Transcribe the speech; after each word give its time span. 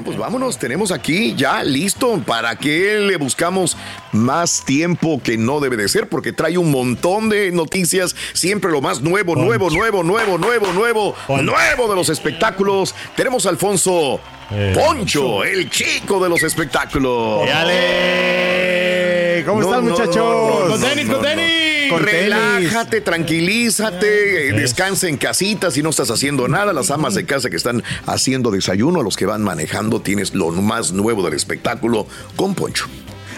Bueno, 0.00 0.16
pues 0.16 0.18
vámonos, 0.18 0.58
tenemos 0.58 0.92
aquí 0.92 1.34
ya 1.36 1.62
listo 1.62 2.22
para 2.24 2.56
que 2.56 3.00
le 3.00 3.16
buscamos 3.18 3.76
más 4.12 4.64
tiempo 4.64 5.20
que 5.22 5.36
no 5.36 5.60
debe 5.60 5.76
de 5.76 5.88
ser, 5.90 6.08
porque 6.08 6.32
trae 6.32 6.56
un 6.56 6.70
montón 6.70 7.28
de 7.28 7.50
noticias, 7.52 8.16
siempre 8.32 8.70
lo 8.70 8.80
más 8.80 9.02
nuevo, 9.02 9.36
nuevo, 9.36 9.68
nuevo, 9.68 10.02
nuevo, 10.02 10.38
nuevo, 10.38 10.72
nuevo, 10.72 11.14
nuevo 11.28 11.88
de 11.90 11.94
los 11.96 12.08
espectáculos. 12.08 12.94
Tenemos 13.14 13.44
a 13.44 13.50
Alfonso 13.50 14.20
Eh, 14.52 14.72
Poncho, 14.74 15.44
el 15.44 15.68
chico 15.68 16.18
de 16.22 16.30
los 16.30 16.42
espectáculos. 16.42 17.46
¡Yale! 17.46 19.44
¿Cómo 19.46 19.60
No, 19.60 19.66
están, 19.68 19.84
no, 19.84 19.90
muchachos? 19.90 20.16
no, 20.16 20.60
no, 20.64 20.70
Con 20.70 20.80
tenis, 20.80 21.06
no, 21.06 21.12
con 21.14 21.22
no. 21.22 21.28
tenis. 21.28 21.49
Con 21.90 22.04
tenis. 22.04 22.22
Relájate, 22.22 23.00
tranquilízate, 23.00 24.52
descansa 24.52 25.08
en 25.08 25.16
casita 25.16 25.70
si 25.70 25.82
no 25.82 25.90
estás 25.90 26.10
haciendo 26.10 26.48
nada. 26.48 26.72
Las 26.72 26.90
amas 26.90 27.14
de 27.14 27.26
casa 27.26 27.50
que 27.50 27.56
están 27.56 27.82
haciendo 28.06 28.50
desayuno, 28.50 29.02
los 29.02 29.16
que 29.16 29.26
van 29.26 29.42
manejando, 29.42 30.00
tienes 30.00 30.34
lo 30.34 30.50
más 30.50 30.92
nuevo 30.92 31.22
del 31.22 31.34
espectáculo 31.34 32.06
con 32.36 32.54
Poncho. 32.54 32.86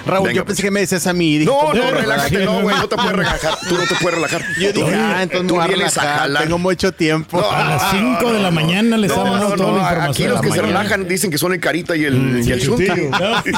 Raúl, 0.06 0.26
Venga, 0.28 0.36
yo 0.38 0.44
pensé 0.44 0.62
que 0.62 0.70
me 0.70 0.80
decías 0.80 1.06
a 1.06 1.12
mí. 1.12 1.38
Dije, 1.38 1.50
No, 1.50 1.58
¿cómo 1.58 1.74
no, 1.74 1.80
te 1.84 1.90
relájate, 1.92 2.44
no, 2.44 2.60
güey, 2.62 2.76
no 2.76 2.88
te 2.88 2.96
puedes 2.96 3.12
relajar. 3.12 3.58
Tú 3.68 3.74
no 3.76 3.84
te 3.86 3.94
puedes 3.96 4.14
relajar. 4.16 4.42
Yo 4.60 4.72
dije, 4.72 4.94
ah, 4.94 5.22
entonces 5.22 5.48
Tú 5.48 5.60
a 5.60 5.66
vienes 5.66 5.96
a 5.96 6.00
relajar. 6.00 6.18
jalar. 6.20 6.42
Tengo 6.44 6.58
mucho 6.58 6.92
tiempo. 6.92 7.40
No, 7.40 7.50
A 7.50 7.64
las 7.64 7.90
5 7.90 8.32
de 8.32 8.40
la 8.40 8.50
mañana 8.50 8.96
les 8.96 9.10
No, 9.10 9.16
estamos 9.16 9.38
no, 9.40 9.48
dando 9.48 9.56
toda 9.64 9.70
no, 9.70 9.76
la 9.78 9.88
aquí 9.88 10.22
información. 10.24 10.30
los 10.30 10.40
que 10.40 10.50
se 10.52 10.62
relajan 10.62 11.08
dicen 11.08 11.30
que 11.30 11.38
son 11.38 11.52
el 11.52 11.60
carita 11.60 11.96
y 11.96 12.04
el, 12.04 12.42
y 12.46 12.50
el 12.52 12.60
chutillo. 12.60 12.94
chunti. 12.94 13.50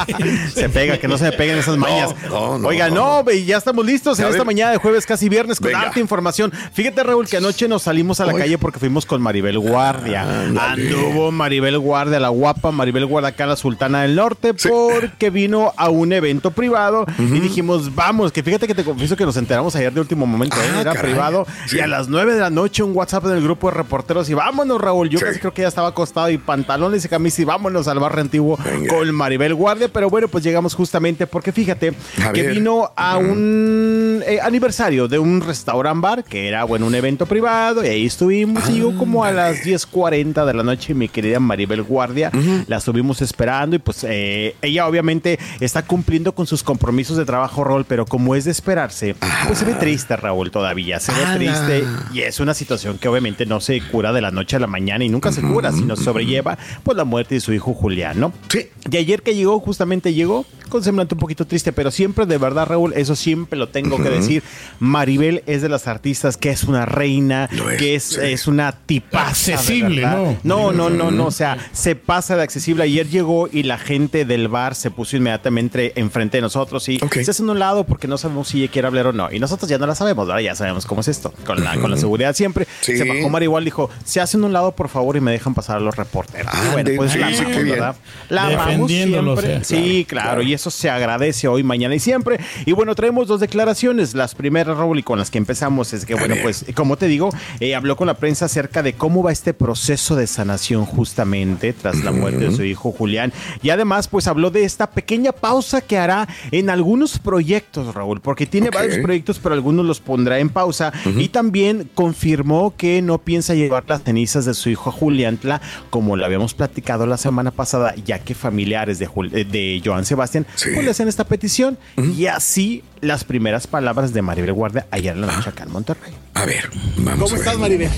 Se 0.54 0.68
pega, 0.68 0.98
que 0.98 1.08
no 1.08 1.18
se 1.18 1.24
me 1.24 1.32
peguen 1.32 1.58
esas 1.58 1.76
mañas. 1.76 2.14
no, 2.28 2.58
no, 2.58 2.68
Oiga, 2.68 2.88
no, 2.90 3.22
no, 3.22 3.30
ya 3.32 3.56
estamos 3.56 3.84
listos 3.84 4.18
en 4.20 4.26
esta 4.28 4.44
mañana 4.44 4.70
de 4.72 4.78
jueves, 4.78 5.06
casi 5.06 5.28
viernes, 5.28 5.58
con 5.60 5.74
harta 5.74 5.98
información. 6.00 6.52
Fíjate, 6.72 7.02
Raúl, 7.02 7.26
que 7.28 7.36
anoche 7.38 7.68
nos 7.68 7.82
salimos 7.82 8.20
a 8.20 8.26
la 8.26 8.34
calle 8.34 8.58
porque 8.58 8.78
fuimos 8.78 9.06
con 9.06 9.20
Maribel 9.22 9.58
Guardia. 9.58 10.22
Anduvo 10.22 11.30
Maribel 11.32 11.78
Guardia, 11.78 12.20
la 12.20 12.28
guapa 12.28 12.70
Maribel 12.70 13.06
Guardia 13.06 13.30
acá, 13.30 13.46
la 13.46 13.56
Sultana 13.56 14.02
del 14.02 14.14
Norte, 14.14 14.54
porque 14.54 15.30
vino 15.30 15.72
a 15.76 15.88
un 15.88 16.12
evento 16.12 16.33
privado 16.40 17.06
y 17.18 17.40
dijimos, 17.40 17.94
vamos, 17.94 18.32
que 18.32 18.42
fíjate 18.42 18.66
que 18.66 18.74
te 18.74 18.84
confieso 18.84 19.16
que 19.16 19.24
nos 19.24 19.36
enteramos 19.36 19.74
ayer 19.76 19.92
de 19.92 20.00
último 20.00 20.26
momento, 20.26 20.56
¿eh? 20.56 20.70
Ah, 20.76 20.80
era 20.80 20.92
caray. 20.94 21.12
privado. 21.12 21.46
Sí. 21.66 21.76
Y 21.76 21.80
a 21.80 21.86
las 21.86 22.08
9 22.08 22.34
de 22.34 22.40
la 22.40 22.50
noche 22.50 22.82
un 22.82 22.94
WhatsApp 22.96 23.26
en 23.26 23.32
el 23.32 23.42
grupo 23.42 23.68
de 23.70 23.76
reporteros 23.76 24.28
y 24.30 24.34
vámonos, 24.34 24.80
Raúl. 24.80 25.08
Yo 25.08 25.18
Sí. 25.18 25.24
casi 25.24 25.38
creo 25.38 25.52
que 25.54 25.62
ya 25.62 25.68
estaba 25.68 25.88
acostado 25.88 26.30
y 26.30 26.38
pantalones 26.38 27.04
y 27.04 27.08
camisa 27.08 27.42
y 27.42 27.44
vámonos 27.44 27.88
al 27.88 27.98
barrio 27.98 28.22
antiguo 28.22 28.58
Venga. 28.64 28.94
con 28.94 29.14
Maribel 29.14 29.54
Guardia. 29.54 29.88
Pero 29.92 30.10
bueno, 30.10 30.28
pues 30.28 30.42
llegamos 30.44 30.74
justamente 30.74 31.26
porque 31.26 31.52
fíjate 31.52 31.92
que 32.32 32.42
vino 32.48 32.90
a 32.96 33.16
un 33.18 34.22
eh, 34.26 34.38
aniversario 34.42 35.08
de 35.08 35.18
un 35.18 35.40
restaurant 35.40 36.00
bar 36.00 36.24
que 36.24 36.48
era, 36.48 36.64
bueno, 36.64 36.86
un 36.86 36.94
evento 36.94 37.26
privado 37.26 37.84
y 37.84 37.88
ahí 37.88 38.06
estuvimos. 38.06 38.68
y 38.70 38.78
yo 38.78 38.96
como 38.96 39.24
a 39.24 39.32
las 39.32 39.62
10.40 39.64 40.44
de 40.44 40.54
la 40.54 40.62
noche, 40.62 40.94
mi 40.94 41.08
querida 41.08 41.40
Maribel 41.40 41.82
Guardia, 41.82 42.30
la 42.66 42.76
estuvimos 42.76 43.22
esperando 43.22 43.76
y 43.76 43.78
pues 43.78 44.04
eh, 44.08 44.54
ella 44.62 44.86
obviamente 44.86 45.38
está 45.60 45.82
cumpliendo 45.82 46.23
con 46.32 46.46
sus 46.46 46.62
compromisos 46.62 47.16
de 47.16 47.24
trabajo, 47.24 47.64
Raúl, 47.64 47.84
pero 47.84 48.06
como 48.06 48.34
es 48.34 48.44
de 48.44 48.50
esperarse, 48.50 49.16
pues 49.46 49.58
se 49.58 49.64
ve 49.64 49.74
triste, 49.74 50.16
Raúl, 50.16 50.50
todavía. 50.50 51.00
Se 51.00 51.12
ve 51.12 51.24
triste 51.34 51.84
y 52.12 52.20
es 52.20 52.40
una 52.40 52.54
situación 52.54 52.98
que 52.98 53.08
obviamente 53.08 53.46
no 53.46 53.60
se 53.60 53.80
cura 53.80 54.12
de 54.12 54.20
la 54.20 54.30
noche 54.30 54.56
a 54.56 54.60
la 54.60 54.66
mañana 54.66 55.04
y 55.04 55.08
nunca 55.08 55.32
se 55.32 55.42
cura, 55.42 55.72
sino 55.72 55.96
sobrelleva 55.96 56.58
pues 56.82 56.96
la 56.96 57.04
muerte 57.04 57.34
de 57.34 57.40
su 57.40 57.52
hijo 57.52 57.74
Julián, 57.74 58.20
¿no? 58.20 58.32
Sí. 58.48 58.68
De 58.84 58.98
ayer 58.98 59.22
que 59.22 59.34
llegó, 59.34 59.58
justamente 59.60 60.14
llegó 60.14 60.46
con 60.68 60.82
semblante 60.82 61.14
un 61.14 61.20
poquito 61.20 61.46
triste, 61.46 61.72
pero 61.72 61.90
siempre, 61.90 62.26
de 62.26 62.38
verdad, 62.38 62.66
Raúl, 62.66 62.92
eso 62.94 63.14
siempre 63.16 63.58
lo 63.58 63.68
tengo 63.68 64.02
que 64.02 64.10
decir. 64.10 64.42
Maribel 64.80 65.42
es 65.46 65.62
de 65.62 65.68
las 65.68 65.86
artistas 65.86 66.36
que 66.36 66.50
es 66.50 66.64
una 66.64 66.86
reina, 66.86 67.48
es, 67.52 67.78
que 67.78 67.94
es, 67.94 68.02
sí. 68.04 68.20
es 68.22 68.46
una 68.46 68.72
tipaza. 68.72 69.52
de 69.52 69.54
Accesible. 69.54 70.02
¿no? 70.02 70.36
No, 70.42 70.72
no, 70.72 70.90
no, 70.90 71.10
no. 71.10 71.26
O 71.26 71.30
sea, 71.30 71.58
se 71.72 71.94
pasa 71.96 72.36
de 72.36 72.42
accesible. 72.42 72.84
Ayer 72.84 73.08
llegó 73.08 73.48
y 73.52 73.62
la 73.64 73.78
gente 73.78 74.24
del 74.24 74.48
bar 74.48 74.74
se 74.74 74.90
puso 74.90 75.16
inmediatamente 75.16 75.92
enfrente 76.00 76.38
de 76.38 76.42
nosotros 76.42 76.88
y 76.88 76.98
Ok. 77.02 77.18
se 77.22 77.30
hacen 77.30 77.48
un 77.50 77.58
lado 77.58 77.84
porque 77.84 78.08
no 78.08 78.18
sabemos 78.18 78.48
si 78.48 78.62
ella 78.62 78.72
quiere 78.72 78.88
hablar 78.88 79.08
o 79.08 79.12
no. 79.12 79.30
Y 79.32 79.38
nosotros 79.38 79.68
ya 79.68 79.78
no 79.78 79.86
la 79.86 79.94
sabemos, 79.94 80.26
¿verdad? 80.26 80.40
Ya 80.42 80.54
sabemos 80.54 80.86
cómo 80.86 81.00
es 81.02 81.08
esto. 81.08 81.32
Con 81.46 81.62
la, 81.62 81.76
con 81.78 81.90
la 81.90 81.96
seguridad 81.96 82.34
siempre. 82.34 82.66
Sí. 82.80 82.96
Se 82.96 83.04
bajó 83.04 83.28
Mar 83.28 83.42
igual, 83.42 83.64
dijo, 83.64 83.90
se 84.04 84.20
hacen 84.20 84.42
un 84.44 84.52
lado, 84.52 84.72
por 84.72 84.88
favor, 84.88 85.16
y 85.16 85.20
me 85.20 85.32
dejan 85.32 85.54
pasar 85.54 85.76
a 85.76 85.80
los 85.80 85.96
reporteros. 85.96 86.48
Ah, 86.52 86.64
Y 86.68 86.72
bueno, 86.72 86.90
pues 86.96 87.12
sí, 87.12 87.18
la 87.18 87.26
amamos. 87.28 87.64
¿verdad? 87.64 87.96
La 88.28 88.46
amamos 88.46 88.90
siempre. 88.90 89.64
sí. 89.64 89.74
Sí, 89.74 90.04
claro, 90.08 90.42
y 90.42 90.53
eso 90.54 90.70
se 90.70 90.88
agradece 90.90 91.48
hoy, 91.48 91.62
mañana 91.62 91.94
y 91.94 92.00
siempre. 92.00 92.38
Y 92.66 92.72
bueno, 92.72 92.94
traemos 92.94 93.28
dos 93.28 93.40
declaraciones. 93.40 94.14
Las 94.14 94.34
primeras, 94.34 94.76
Raúl, 94.76 94.98
y 94.98 95.02
con 95.02 95.18
las 95.18 95.30
que 95.30 95.38
empezamos 95.38 95.92
es 95.92 96.04
que, 96.06 96.14
bueno, 96.14 96.34
pues, 96.42 96.64
como 96.74 96.96
te 96.96 97.06
digo, 97.06 97.30
eh, 97.60 97.74
habló 97.74 97.96
con 97.96 98.06
la 98.06 98.14
prensa 98.14 98.46
acerca 98.46 98.82
de 98.82 98.94
cómo 98.94 99.22
va 99.22 99.32
este 99.32 99.54
proceso 99.54 100.16
de 100.16 100.26
sanación 100.26 100.84
justamente 100.84 101.72
tras 101.72 102.02
la 102.04 102.12
muerte 102.12 102.48
de 102.48 102.56
su 102.56 102.64
hijo 102.64 102.92
Julián. 102.92 103.32
Y 103.62 103.70
además, 103.70 104.08
pues, 104.08 104.26
habló 104.26 104.50
de 104.50 104.64
esta 104.64 104.90
pequeña 104.90 105.32
pausa 105.32 105.80
que 105.80 105.98
hará 105.98 106.28
en 106.50 106.70
algunos 106.70 107.18
proyectos, 107.18 107.94
Raúl, 107.94 108.20
porque 108.20 108.46
tiene 108.46 108.70
varios 108.70 108.98
proyectos, 108.98 109.38
pero 109.42 109.54
algunos 109.54 109.84
los 109.84 110.00
pondrá 110.00 110.38
en 110.38 110.48
pausa. 110.48 110.92
Y 111.16 111.28
también 111.28 111.90
confirmó 111.94 112.74
que 112.76 113.02
no 113.02 113.18
piensa 113.18 113.54
llevar 113.54 113.84
las 113.86 114.02
cenizas 114.02 114.44
de 114.44 114.54
su 114.54 114.70
hijo 114.70 114.90
a 114.90 114.92
Juliantla, 114.92 115.60
como 115.90 116.16
lo 116.16 116.24
habíamos 116.24 116.54
platicado 116.54 117.06
la 117.06 117.16
semana 117.16 117.50
pasada, 117.50 117.94
ya 118.04 118.18
que 118.18 118.34
familiares 118.34 118.98
de, 118.98 119.08
Jul- 119.08 119.30
eh, 119.34 119.44
de 119.44 119.82
Joan 119.84 120.04
Sebastián 120.04 120.43
Sí. 120.54 120.70
pues, 120.74 120.84
le 120.84 120.90
hacen 120.90 121.08
esta 121.08 121.24
petición. 121.24 121.78
Y 121.96 122.26
así 122.26 122.82
las 123.00 123.24
primeras 123.24 123.66
palabras 123.66 124.12
de 124.12 124.22
Maribel 124.22 124.52
Guardia 124.52 124.86
ayer 124.90 125.14
en 125.14 125.22
la 125.22 125.26
noche 125.28 125.50
acá 125.50 125.64
en 125.64 125.72
Monterrey. 125.72 126.12
A 126.34 126.44
ver, 126.44 126.70
vamos 126.96 127.32
a 127.32 127.36
ver. 127.36 127.58
Maribel? 127.58 127.90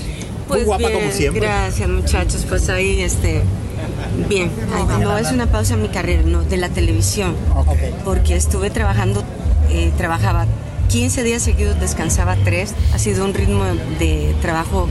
Pues 0.47 0.65
bien, 0.77 1.33
Gracias, 1.33 1.89
muchachos. 1.89 2.45
Pues 2.47 2.69
ahí, 2.69 3.01
este, 3.01 3.41
bien. 4.29 4.49
No 5.01 5.17
es 5.17 5.31
una 5.31 5.47
pausa 5.47 5.73
en 5.73 5.81
mi 5.81 5.89
carrera, 5.89 6.23
no, 6.23 6.43
de 6.43 6.57
la 6.57 6.69
televisión. 6.69 7.35
Porque 8.05 8.35
estuve 8.35 8.69
trabajando, 8.69 9.23
eh, 9.69 9.91
trabajaba 9.97 10.45
15 10.89 11.23
días 11.23 11.41
seguidos, 11.41 11.79
descansaba 11.79 12.37
3. 12.43 12.73
Ha 12.93 12.99
sido 12.99 13.25
un 13.25 13.33
ritmo 13.33 13.65
de 13.99 14.35
trabajo 14.41 14.87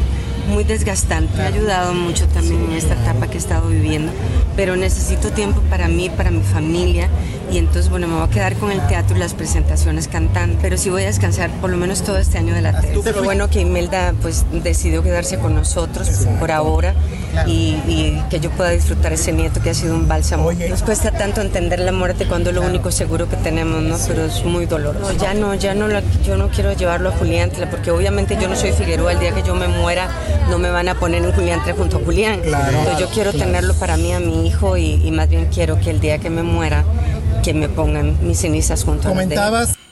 muy 0.48 0.64
desgastante. 0.64 1.36
Me 1.36 1.44
ha 1.44 1.46
ayudado 1.46 1.94
mucho 1.94 2.28
también 2.28 2.64
en 2.64 2.72
esta 2.72 2.94
etapa 2.94 3.26
que 3.28 3.34
he 3.34 3.40
estado 3.40 3.68
viviendo. 3.68 4.12
Pero 4.56 4.76
necesito 4.76 5.30
tiempo 5.32 5.60
para 5.62 5.88
mí, 5.88 6.10
para 6.10 6.30
mi 6.30 6.42
familia. 6.42 7.08
Y 7.50 7.58
entonces, 7.58 7.88
bueno, 7.90 8.08
me 8.08 8.14
voy 8.16 8.24
a 8.24 8.28
quedar 8.30 8.54
con 8.56 8.70
el 8.72 8.84
teatro 8.88 9.16
y 9.16 9.20
las 9.20 9.34
presentaciones 9.34 10.08
cantando. 10.08 10.58
Pero 10.60 10.76
sí 10.76 10.90
voy 10.90 11.02
a 11.04 11.06
descansar 11.06 11.50
por 11.60 11.70
lo 11.70 11.76
menos 11.76 12.02
todo 12.02 12.18
este 12.18 12.38
año 12.38 12.54
de 12.54 12.60
la 12.62 12.80
tele. 12.80 13.00
Pero 13.04 13.22
bueno 13.22 13.48
que 13.48 13.60
Imelda 13.60 14.14
pues 14.20 14.44
decidió 14.64 15.02
quedarse 15.02 15.38
con 15.38 15.54
nosotros 15.54 16.08
por 16.40 16.50
ahora 16.50 16.94
y, 17.46 17.76
y 17.86 18.22
que 18.30 18.40
yo 18.40 18.50
pueda 18.50 18.70
disfrutar 18.70 19.12
ese 19.12 19.32
nieto 19.32 19.60
que 19.62 19.70
ha 19.70 19.74
sido 19.74 19.94
un 19.94 20.08
bálsamo. 20.08 20.50
Nos 20.52 20.82
cuesta 20.82 21.10
tanto 21.12 21.40
entender 21.40 21.78
la 21.80 21.92
muerte 21.92 22.26
cuando 22.26 22.50
es 22.50 22.56
lo 22.56 22.62
único 22.62 22.90
seguro 22.90 23.28
que 23.28 23.36
tenemos, 23.36 23.82
¿no? 23.82 23.96
Pero 24.08 24.24
es 24.24 24.44
muy 24.44 24.66
doloroso. 24.66 25.12
No, 25.12 25.18
ya 25.18 25.34
no, 25.34 25.54
ya 25.54 25.74
no, 25.74 25.88
la- 25.88 26.02
yo 26.24 26.36
no 26.36 26.48
quiero 26.48 26.72
llevarlo 26.72 27.10
a 27.10 27.12
Julián, 27.12 27.50
porque 27.70 27.90
obviamente 27.90 28.36
yo 28.40 28.48
no 28.48 28.56
soy 28.56 28.72
Figueroa. 28.72 29.12
El 29.12 29.20
día 29.20 29.32
que 29.32 29.42
yo 29.42 29.54
me 29.54 29.68
muera 29.68 30.08
no 30.50 30.58
me 30.58 30.70
van 30.70 30.88
a 30.88 30.94
poner 30.98 31.24
en 31.24 31.32
Julián 31.32 31.60
junto 31.76 31.98
a 31.98 32.00
Julián. 32.04 32.40
Entonces, 32.44 32.98
yo 32.98 33.08
quiero 33.10 33.32
tenerlo 33.32 33.74
para 33.74 33.96
mí, 33.96 34.12
a 34.12 34.20
mi 34.20 34.46
hijo 34.46 34.76
y, 34.76 34.94
y 35.04 35.10
más 35.10 35.28
bien 35.28 35.46
quiero 35.52 35.78
que 35.78 35.90
el 35.90 36.00
día 36.00 36.18
que 36.18 36.30
me 36.30 36.42
muera 36.42 36.84
que 37.46 37.54
me 37.54 37.68
pongan 37.68 38.18
mis 38.26 38.40
cenizas 38.40 38.82
junto 38.82 39.08
a 39.08 39.14
las 39.14 39.28
de 39.28 39.85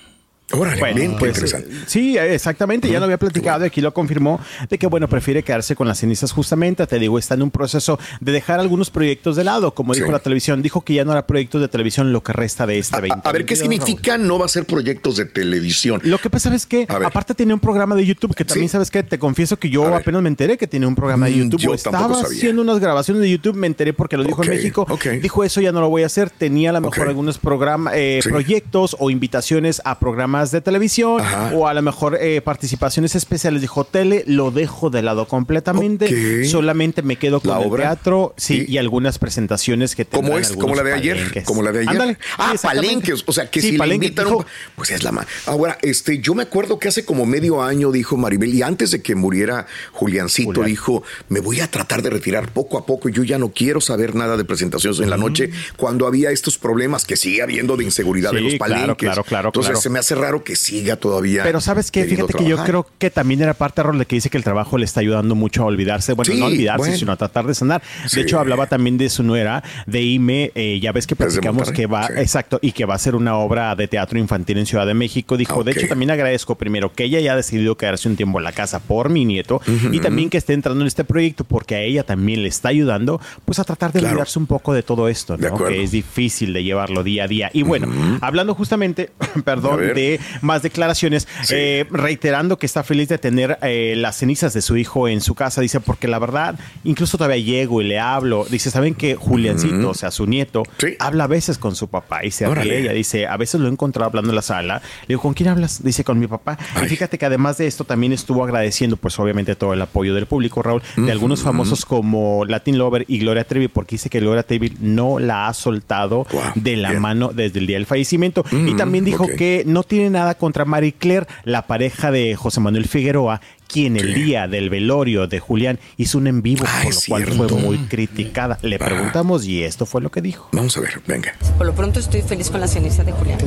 Órale, 0.54 0.80
Bueno, 0.80 0.96
bien, 0.96 1.16
pues, 1.18 1.30
interesante. 1.36 1.68
eh, 1.70 1.84
Sí, 1.86 2.16
exactamente, 2.18 2.88
ya 2.90 2.98
lo 2.98 3.04
había 3.04 3.18
platicado 3.18 3.64
y 3.64 3.66
aquí 3.68 3.80
lo 3.80 3.92
confirmó 3.94 4.40
de 4.68 4.78
que, 4.78 4.86
bueno, 4.86 5.08
prefiere 5.08 5.42
quedarse 5.42 5.74
con 5.76 5.86
las 5.88 5.98
cenizas 5.98 6.32
justamente, 6.32 6.86
te 6.86 6.98
digo, 6.98 7.18
está 7.18 7.34
en 7.34 7.42
un 7.42 7.50
proceso 7.50 7.98
de 8.20 8.32
dejar 8.32 8.60
algunos 8.60 8.90
proyectos 8.90 9.36
de 9.36 9.44
lado, 9.44 9.74
como 9.74 9.94
dijo 9.94 10.10
la 10.10 10.18
televisión, 10.18 10.62
dijo 10.62 10.82
que 10.82 10.94
ya 10.94 11.04
no 11.04 11.12
hará 11.12 11.26
proyectos 11.26 11.60
de 11.60 11.68
televisión 11.68 12.12
lo 12.12 12.22
que 12.22 12.32
resta 12.32 12.66
de 12.66 12.78
este 12.78 12.96
A, 12.96 13.00
20. 13.00 13.20
a 13.28 13.32
ver, 13.32 13.44
¿qué 13.44 13.56
significa 13.56 14.18
no 14.18 14.38
va 14.38 14.46
a 14.46 14.48
ser 14.48 14.64
proyectos 14.66 15.16
de 15.16 15.24
televisión? 15.26 16.00
Lo 16.04 16.18
que 16.18 16.30
pasa 16.30 16.54
es 16.54 16.66
que, 16.66 16.86
aparte 16.88 17.34
tiene 17.34 17.54
un 17.54 17.60
programa 17.60 17.94
de 17.94 18.04
YouTube 18.06 18.34
que 18.34 18.44
también, 18.44 18.68
Sí. 18.68 18.72
¿sabes 18.72 18.90
que 18.90 19.02
Te 19.02 19.18
confieso 19.18 19.58
que 19.58 19.68
yo 19.70 19.94
apenas 19.94 20.22
me 20.22 20.28
enteré 20.28 20.56
que 20.56 20.66
tiene 20.66 20.86
un 20.86 20.94
programa 20.94 21.26
de 21.26 21.32
Mm, 21.32 21.38
YouTube. 21.40 21.60
yo 21.60 21.70
o 21.72 21.74
estaba 21.74 22.20
haciendo 22.22 22.62
unas 22.62 22.78
grabaciones 22.80 23.22
de 23.22 23.30
YouTube, 23.30 23.54
me 23.56 23.66
enteré 23.66 23.92
porque 23.92 24.16
lo 24.16 24.24
dijo 24.24 24.42
en 24.42 24.50
México. 24.50 24.86
Dijo 25.20 25.44
eso 25.44 25.60
ya 25.60 25.72
no 25.72 25.80
lo 25.80 25.88
voy 25.90 26.02
a 26.02 26.06
hacer. 26.06 26.30
Tenía 26.30 26.70
a 26.70 26.72
lo 26.72 26.80
mejor 26.80 27.08
algunos 27.08 27.38
programas, 27.38 27.94
eh, 27.96 28.20
Sí. 28.22 28.28
proyectos 28.30 28.96
o 28.98 29.10
invitaciones 29.10 29.82
a 29.84 29.98
programas 29.98 30.43
de 30.50 30.60
televisión 30.60 31.20
Ajá. 31.20 31.52
o 31.54 31.66
a 31.68 31.74
lo 31.74 31.82
mejor 31.82 32.18
eh, 32.20 32.40
participaciones 32.40 33.14
especiales. 33.14 33.60
Dijo, 33.60 33.84
tele, 33.84 34.24
lo 34.26 34.50
dejo 34.50 34.90
de 34.90 35.02
lado 35.02 35.26
completamente. 35.28 36.44
Solamente 36.46 37.02
me 37.02 37.16
quedo 37.16 37.40
con 37.40 37.50
La 37.52 37.60
el 37.60 37.68
obra. 37.68 37.82
teatro, 37.84 38.34
sí, 38.36 38.64
y 38.68 38.78
algunas 38.78 39.18
presentaciones 39.18 39.94
que 39.94 40.04
¿Cómo 40.04 40.28
tendrán 40.30 40.42
es? 40.42 40.52
Como 40.56 40.74
la 40.74 40.82
de 40.82 40.92
ayer. 40.94 41.16
palenques. 41.16 41.44
Como 41.44 41.62
la 41.62 41.72
de 41.72 41.78
ayer. 41.80 41.90
Ándale, 41.90 42.18
ah, 42.38 42.54
palenques. 42.62 43.22
O 43.26 43.32
sea, 43.32 43.50
que 43.50 43.60
Sí, 43.60 43.70
si 43.70 43.76
le 43.78 43.94
invitan 43.94 44.24
dijo- 44.26 44.38
un- 44.38 44.44
Pues 44.76 44.90
es 44.90 45.02
la 45.02 45.12
más. 45.12 45.26
Ahora, 45.46 45.78
este, 45.82 46.18
yo 46.20 46.34
me 46.34 46.42
acuerdo 46.42 46.78
que 46.78 46.88
hace 46.88 47.04
como 47.04 47.26
medio 47.26 47.62
año 47.62 47.92
dijo 47.92 48.16
Maribel, 48.16 48.54
y 48.54 48.62
antes 48.62 48.90
de 48.90 49.02
que 49.02 49.14
muriera 49.14 49.66
Juliancito, 49.92 50.48
Julián. 50.48 50.66
dijo: 50.66 51.02
Me 51.28 51.40
voy 51.40 51.60
a 51.60 51.70
tratar 51.70 52.02
de 52.02 52.10
retirar 52.10 52.52
poco 52.52 52.78
a 52.78 52.86
poco. 52.86 53.08
Yo 53.08 53.22
ya 53.22 53.38
no 53.38 53.50
quiero 53.50 53.80
saber 53.80 54.14
nada 54.14 54.36
de 54.36 54.44
presentaciones 54.44 55.00
en 55.00 55.10
la 55.10 55.16
noche. 55.16 55.50
Cuando 55.76 56.06
había 56.06 56.30
estos 56.30 56.58
problemas 56.58 57.04
que 57.04 57.16
sigue 57.16 57.42
habiendo 57.42 57.76
de 57.76 57.84
inseguridad 57.84 58.32
de 58.32 58.40
los 58.40 58.54
palenques. 58.54 58.96
claro, 58.96 59.24
claro, 59.24 59.48
Entonces 59.48 59.70
claro. 59.70 59.80
se 59.82 59.90
me 59.90 59.98
hace 59.98 60.14
raro 60.14 60.33
que 60.42 60.56
siga 60.56 60.96
todavía. 60.96 61.42
Pero 61.44 61.60
sabes 61.60 61.90
qué, 61.90 62.04
fíjate 62.04 62.32
que 62.34 62.44
yo 62.44 62.56
creo 62.64 62.86
que 62.98 63.10
también 63.10 63.40
era 63.42 63.54
parte 63.54 63.82
rol 63.82 63.98
de 63.98 64.06
que 64.06 64.16
dice 64.16 64.30
que 64.30 64.36
el 64.38 64.44
trabajo 64.44 64.78
le 64.78 64.84
está 64.84 65.00
ayudando 65.00 65.34
mucho 65.34 65.62
a 65.62 65.66
olvidarse, 65.66 66.12
bueno, 66.14 66.32
Sí, 66.32 66.38
no 66.40 66.46
olvidarse, 66.46 66.78
bueno. 66.78 66.96
sino 66.96 67.12
a 67.12 67.16
tratar 67.16 67.46
de 67.46 67.54
sanar. 67.54 67.82
Sí. 68.06 68.16
De 68.16 68.22
hecho, 68.22 68.38
hablaba 68.40 68.66
también 68.66 68.98
de 68.98 69.08
su 69.10 69.22
nuera, 69.22 69.62
de 69.86 70.02
Ime, 70.02 70.50
eh, 70.54 70.80
ya 70.82 70.92
ves 70.92 71.06
que 71.06 71.14
platicamos 71.16 71.70
que 71.70 71.86
va, 71.86 72.06
sí. 72.08 72.12
exacto, 72.16 72.58
y 72.62 72.72
que 72.72 72.84
va 72.84 72.94
a 72.94 72.98
ser 72.98 73.14
una 73.14 73.36
obra 73.36 73.74
de 73.76 73.86
teatro 73.88 74.18
infantil 74.18 74.58
en 74.58 74.66
Ciudad 74.66 74.86
de 74.86 74.94
México. 74.94 75.36
Dijo, 75.36 75.62
de 75.62 75.72
hecho, 75.72 75.86
también 75.88 76.10
agradezco 76.10 76.54
primero 76.56 76.92
que 76.92 77.04
ella 77.04 77.20
ya 77.20 77.32
ha 77.34 77.36
decidido 77.36 77.76
quedarse 77.76 78.08
un 78.08 78.16
tiempo 78.16 78.38
en 78.38 78.44
la 78.44 78.52
casa 78.52 78.80
por 78.80 79.10
mi 79.10 79.24
nieto 79.24 79.60
y 79.92 80.00
también 80.00 80.30
que 80.30 80.38
esté 80.38 80.52
entrando 80.54 80.80
en 80.82 80.86
este 80.88 81.04
proyecto 81.04 81.44
porque 81.44 81.74
a 81.74 81.80
ella 81.80 82.02
también 82.04 82.42
le 82.42 82.48
está 82.48 82.68
ayudando, 82.70 83.20
pues 83.44 83.58
a 83.58 83.64
tratar 83.64 83.92
de 83.92 84.00
Claro. 84.00 84.14
olvidarse 84.14 84.38
un 84.38 84.46
poco 84.46 84.72
de 84.74 84.82
todo 84.82 85.08
esto, 85.08 85.36
De 85.36 85.50
¿no? 85.50 85.56
Que 85.64 85.82
es 85.82 85.90
difícil 85.90 86.52
de 86.52 86.62
llevarlo 86.64 87.02
día 87.02 87.24
a 87.24 87.28
día. 87.28 87.50
Y 87.52 87.62
bueno, 87.62 87.88
hablando 88.20 88.54
justamente, 88.54 89.10
perdón, 89.44 89.80
ver. 89.80 89.94
Más 90.40 90.62
declaraciones, 90.62 91.26
Sí. 91.42 91.54
eh, 91.56 91.86
reiterando 91.90 92.58
que 92.58 92.66
está 92.66 92.82
feliz 92.82 93.08
de 93.08 93.18
tener 93.18 93.58
eh, 93.62 93.94
las 93.96 94.16
cenizas 94.16 94.52
de 94.54 94.62
su 94.62 94.76
hijo 94.76 95.08
en 95.08 95.20
su 95.20 95.34
casa, 95.34 95.60
dice, 95.60 95.80
porque 95.80 96.08
la 96.08 96.18
verdad, 96.18 96.58
incluso 96.84 97.16
todavía 97.18 97.38
llego 97.44 97.80
y 97.80 97.84
le 97.84 97.98
hablo, 97.98 98.46
dice, 98.50 98.70
¿saben 98.70 98.94
que 98.94 99.14
Juliancito, 99.14 99.90
o 99.90 99.94
sea, 99.94 100.10
su 100.10 100.26
nieto, 100.26 100.62
Sí. 100.78 100.96
habla 100.98 101.24
a 101.24 101.26
veces 101.28 101.58
con 101.58 101.74
su 101.74 101.88
papá 101.88 102.24
y 102.24 102.30
se 102.30 102.52
ríe, 102.54 102.80
ella 102.80 102.92
dice, 102.92 103.26
a 103.26 103.36
veces 103.36 103.60
lo 103.60 103.68
he 103.68 103.70
encontrado 103.70 104.08
hablando 104.08 104.30
en 104.30 104.36
la 104.36 104.42
sala, 104.42 104.82
le 105.02 105.08
digo, 105.08 105.22
¿con 105.22 105.34
quién 105.34 105.48
hablas? 105.48 105.82
Dice, 105.82 106.04
con 106.04 106.18
mi 106.18 106.26
papá. 106.26 106.58
Ay. 106.74 106.86
Y 106.86 106.88
fíjate 106.88 107.18
que 107.18 107.26
además 107.26 107.58
de 107.58 107.66
esto 107.66 107.84
también 107.84 108.12
estuvo 108.12 108.44
agradeciendo, 108.44 108.96
pues 108.96 109.18
obviamente 109.18 109.54
todo 109.54 109.72
el 109.72 109.82
apoyo 109.82 110.14
del 110.14 110.26
público, 110.26 110.62
Raúl, 110.62 110.82
de 110.96 111.10
algunos 111.12 111.42
famosos 111.42 111.84
como 111.84 112.44
Latin 112.44 112.78
Lover 112.78 113.04
y 113.08 113.18
Gloria 113.18 113.44
Trevi, 113.44 113.68
porque 113.68 113.94
dice 113.96 114.10
que 114.10 114.20
Gloria 114.20 114.42
Trevi 114.42 114.72
no 114.80 115.18
la 115.18 115.48
ha 115.48 115.54
soltado 115.54 116.26
Wow, 116.32 116.42
de 116.54 116.76
la 116.76 116.90
bien. 116.90 117.02
mano 117.02 117.30
desde 117.34 117.58
el 117.58 117.66
día 117.66 117.76
del 117.76 117.86
fallecimiento. 117.86 118.44
y 118.52 118.74
también 118.74 119.04
dijo 119.04 119.26
que 119.36 119.62
no 119.66 119.82
tiene 119.82 120.03
nada 120.10 120.34
contra 120.34 120.64
Marie 120.64 120.92
Claire, 120.92 121.26
la 121.44 121.66
pareja 121.66 122.10
de 122.10 122.34
José 122.36 122.60
Manuel 122.60 122.86
Figueroa, 122.86 123.40
quien 123.66 123.96
el 123.96 124.14
día 124.14 124.46
del 124.46 124.70
velorio 124.70 125.26
de 125.26 125.40
Julián 125.40 125.80
hizo 125.96 126.18
un 126.18 126.26
en 126.28 126.42
vivo, 126.42 126.64
Ah, 126.68 126.82
por 126.84 126.94
lo 126.94 127.00
cual 127.08 127.24
cierto. 127.24 127.48
fue 127.48 127.58
muy 127.62 127.78
criticada. 127.78 128.58
Le 128.62 128.78
preguntamos 128.78 129.46
y 129.46 129.64
esto 129.64 129.84
fue 129.86 130.00
lo 130.00 130.10
que 130.10 130.20
dijo. 130.20 130.48
Vamos 130.52 130.76
a 130.76 130.80
ver, 130.80 131.00
venga. 131.08 131.34
Por 131.58 131.66
lo 131.66 131.74
pronto 131.74 131.98
estoy 131.98 132.22
feliz 132.22 132.50
con 132.50 132.60
la 132.60 132.68
ceniza 132.68 133.02
de 133.02 133.12
Julián. 133.12 133.38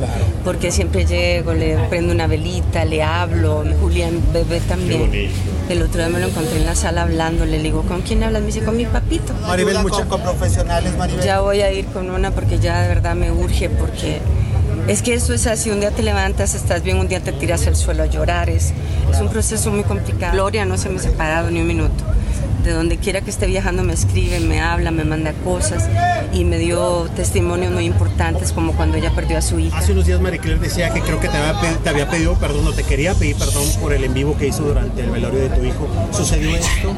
Porque 0.44 0.70
siempre 0.70 1.06
llego, 1.06 1.54
le 1.54 1.76
prendo 1.88 2.12
una 2.12 2.26
velita, 2.26 2.84
le 2.84 3.02
hablo. 3.02 3.64
Julián 3.80 4.20
bebé 4.32 4.60
también. 4.60 5.30
El 5.70 5.82
otro 5.82 5.98
día 5.98 6.08
me 6.10 6.20
lo 6.20 6.26
encontré 6.28 6.56
en 6.58 6.66
la 6.66 6.74
sala 6.74 7.02
hablando. 7.02 7.46
Le 7.46 7.62
digo, 7.62 7.82
¿con 7.82 8.02
quién 8.02 8.22
hablas? 8.22 8.40
Me 8.42 8.48
dice, 8.48 8.62
con 8.62 8.76
mi 8.76 8.84
papito. 8.84 9.32
Maribel, 9.46 9.78
mucho 9.78 10.06
con 10.08 10.20
profesionales, 10.22 10.94
Maribel. 10.98 11.24
Ya 11.24 11.40
voy 11.40 11.60
a 11.62 11.72
ir 11.72 11.86
con 11.86 12.10
una 12.10 12.32
porque 12.32 12.58
ya 12.58 12.82
de 12.82 12.88
verdad 12.88 13.14
me 13.14 13.30
urge. 13.32 13.70
Porque 13.70 14.18
es 14.88 15.02
que 15.02 15.14
eso 15.14 15.32
es 15.34 15.46
así. 15.46 15.70
Un 15.70 15.80
día 15.80 15.90
te 15.90 16.02
levantas, 16.02 16.54
estás 16.54 16.82
bien, 16.82 16.98
un 16.98 17.08
día 17.08 17.20
te 17.20 17.32
tiras 17.32 17.66
al 17.66 17.76
suelo 17.76 18.02
a 18.02 18.06
llorar. 18.06 18.50
Es, 18.50 18.72
es 19.12 19.20
un 19.20 19.28
proceso 19.28 19.70
muy 19.70 19.84
complicado. 19.84 20.32
Gloria 20.32 20.64
no 20.64 20.76
se 20.78 20.88
me 20.88 20.98
ha 20.98 21.02
separado 21.02 21.50
ni 21.50 21.60
un 21.60 21.66
minuto. 21.66 22.04
De 22.64 22.72
donde 22.72 22.98
quiera 22.98 23.20
que 23.22 23.30
esté 23.30 23.46
viajando 23.46 23.82
me 23.84 23.94
escribe, 23.94 24.40
me 24.40 24.60
habla, 24.60 24.90
me 24.90 25.04
manda 25.04 25.32
cosas 25.44 25.84
y 26.34 26.44
me 26.44 26.58
dio 26.58 27.08
testimonios 27.16 27.72
muy 27.72 27.84
importantes 27.86 28.52
como 28.52 28.72
cuando 28.72 28.96
ella 28.98 29.12
perdió 29.14 29.38
a 29.38 29.42
su 29.42 29.58
hija. 29.58 29.78
Hace 29.78 29.92
unos 29.92 30.04
días 30.06 30.20
Marie 30.20 30.38
Claire 30.40 30.60
decía 30.60 30.90
que 30.92 31.00
creo 31.00 31.18
que 31.20 31.28
te 31.28 31.36
había, 31.38 31.58
pe- 31.60 31.76
te 31.82 31.88
había 31.88 32.10
pedido 32.10 32.34
perdón 32.34 32.66
o 32.66 32.72
te 32.72 32.82
quería 32.82 33.14
pedir 33.14 33.36
perdón 33.36 33.64
por 33.80 33.94
el 33.94 34.04
en 34.04 34.12
vivo 34.12 34.36
que 34.36 34.48
hizo 34.48 34.64
durante 34.64 35.00
el 35.02 35.08
velorio 35.10 35.38
de 35.40 35.48
tu 35.50 35.64
hijo. 35.64 35.88
¿Sucedió 36.12 36.54
esto? 36.56 36.92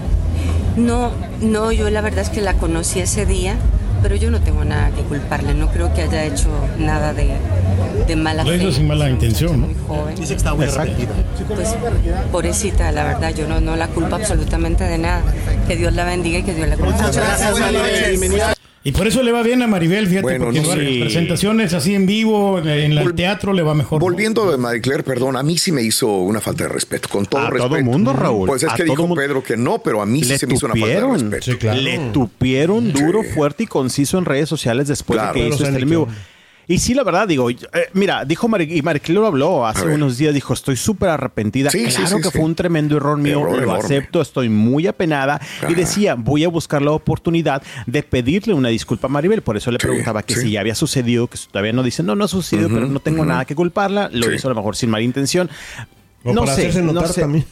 No, 0.77 1.13
no, 1.41 1.71
yo 1.73 1.89
la 1.91 2.01
verdad 2.01 2.21
es 2.21 2.31
que 2.31 2.41
la 2.41 2.55
conocí 2.55 2.99
ese 3.01 3.27
día, 3.27 3.55
pero 4.03 4.17
yo 4.17 4.31
no 4.31 4.41
tengo 4.41 4.65
nada 4.65 4.91
que 4.91 5.03
culparle, 5.03 5.55
no 5.55 5.69
creo 5.69 5.93
que 5.95 6.03
haya 6.03 6.25
hecho 6.25 6.49
nada 6.79 7.13
de, 7.13 7.29
de 8.11 8.17
mala 8.17 8.45
Lo 8.45 8.51
fe. 8.51 8.57
hizo 8.59 8.73
sin 8.73 8.87
mala 8.89 9.09
intención, 9.11 9.61
muchacha 9.61 9.79
Muy 9.81 9.87
joven. 9.99 10.15
Dice 10.17 10.29
que 10.29 10.37
estaba 10.37 10.57
muy 10.57 10.67
arrepentida. 10.67 11.09
Pues, 11.49 11.69
pobrecita, 12.31 12.93
la 12.93 13.05
verdad, 13.05 13.35
yo 13.35 13.47
no, 13.49 13.61
no 13.61 13.77
la 13.77 13.89
culpo 13.89 14.17
absolutamente 14.17 14.85
de 14.85 14.99
nada. 14.99 15.23
Que 15.67 15.77
Dios 15.77 15.95
la 15.95 16.05
bendiga 16.05 16.39
y 16.39 16.43
que 16.43 16.55
Dios 16.55 16.69
la 16.69 16.77
cuide. 16.77 16.93
Gracias, 16.99 17.59
Maribel. 17.59 18.41
Y 18.83 18.93
por 18.93 19.07
eso 19.07 19.23
le 19.23 19.31
va 19.31 19.43
bien 19.43 19.61
a 19.61 19.67
Maribel, 19.67 20.07
fíjate, 20.07 20.23
Bueno, 20.23 20.47
porque 20.47 20.63
no 20.63 20.73
en 20.73 20.79
sé. 20.79 21.01
presentaciones 21.01 21.75
así 21.75 21.95
en 21.95 22.07
vivo, 22.07 22.59
en 22.61 22.67
el 22.97 22.99
Vol- 22.99 23.15
teatro 23.15 23.53
le 23.53 23.61
va 23.63 23.75
mejor. 23.75 23.99
¿no? 24.01 24.07
Volviendo 24.07 24.51
de 24.51 24.57
Marie 24.57 24.81
Claire, 24.81 25.03
perdón, 25.03 25.37
a 25.37 25.43
mí 25.43 25.59
sí 25.59 25.71
me 25.71 25.83
hizo 25.83 26.09
una 26.09 26.41
falta 26.41 26.63
de 26.65 26.71
respeto, 26.71 27.11
con 27.11 27.27
todo 27.27 27.43
A 27.43 27.51
todo 27.51 27.69
respeto. 27.69 27.85
mundo, 27.85 28.15
Raúl, 28.15 28.47
Pues 28.47 28.63
es 28.63 28.71
a 28.73 28.75
que 28.77 28.85
dijo 28.85 29.03
mundo. 29.07 29.17
Pedro 29.17 29.43
que 29.43 29.59
no, 29.59 29.83
pero 29.83 30.01
a 30.01 30.07
mí 30.07 30.25
sí 30.25 30.39
se 30.39 30.47
me 30.47 30.55
hizo 30.55 30.65
una 30.65 30.77
falta 30.77 30.95
de 30.95 31.13
respeto. 31.13 31.45
Sí, 31.53 31.57
claro. 31.59 31.79
Le 31.79 31.99
tupieron 32.11 32.91
duro, 32.91 33.21
Sí. 33.23 33.29
fuerte 33.35 33.65
y 33.65 33.67
conciso 33.67 34.17
en 34.17 34.25
redes 34.25 34.49
sociales 34.49 34.89
después 34.89 35.19
Claro. 35.21 35.35
de 35.35 35.41
que 35.41 35.45
Pero 35.45 35.55
hizo 35.57 35.65
este 35.67 35.79
en 35.83 35.89
vivo. 35.91 36.09
Y 36.71 36.79
sí, 36.79 36.95
la 36.95 37.03
verdad, 37.03 37.27
digo, 37.27 37.51
eh, 37.51 37.57
mira, 37.95 38.25
dijo 38.25 38.47
Mari, 38.47 38.79
y 38.79 38.81
Mariclé 38.81 39.17
lo 39.17 39.27
habló 39.27 39.67
hace 39.67 39.87
unos 39.87 40.19
días, 40.19 40.33
dijo, 40.33 40.55
estoy 40.55 40.77
súper 40.77 41.09
arrepentida. 41.09 41.69
Sí, 41.69 41.87
claro 41.87 42.19
sí, 42.19 42.23
que 42.23 42.31
fue 42.31 42.43
un 42.43 42.55
tremendo 42.55 42.97
error 42.97 43.19
mío, 43.19 43.41
Error 43.41 43.57
lo 43.57 43.63
enorme. 43.65 43.85
acepto, 43.85 44.21
estoy 44.21 44.49
muy 44.49 44.87
apenada. 44.87 45.35
Ajá. 45.35 45.69
Y 45.69 45.75
decía, 45.75 46.15
voy 46.15 46.45
a 46.45 46.49
buscar 46.49 46.81
la 46.81 46.93
oportunidad 46.93 47.61
de 47.87 48.05
pedirle 48.05 48.55
una 48.55 48.69
disculpa 48.69 49.09
a 49.09 49.11
Maribel. 49.11 49.43
Por 49.43 49.57
eso 49.57 49.73
le 49.73 49.79
preguntaba 49.79 50.23
que 50.23 50.37
si 50.37 50.53
ya 50.53 50.61
había 50.61 50.77
sucedido, 50.77 51.27
que 51.27 51.39
todavía 51.51 51.73
no 51.73 51.83
dice, 51.83 52.05
no, 52.05 52.15
no 52.15 52.27
ha 52.27 52.29
sucedido, 52.29 52.69
pero 52.69 52.87
no 52.87 53.01
tengo 53.01 53.25
nada 53.25 53.45
que 53.47 53.57
culparla. 53.57 54.09
Lo 54.13 54.33
hizo 54.33 54.47
a 54.47 54.51
lo 54.51 54.55
mejor 54.55 54.77
sin 54.77 54.91
mala 54.91 55.03
intención. 55.03 55.51
O 56.23 56.35
no 56.35 56.43
para 56.43 56.55
sé, 56.55 56.63
hacerse 56.69 56.83
no 56.83 57.07
sé. 57.07 57.21
también. 57.23 57.47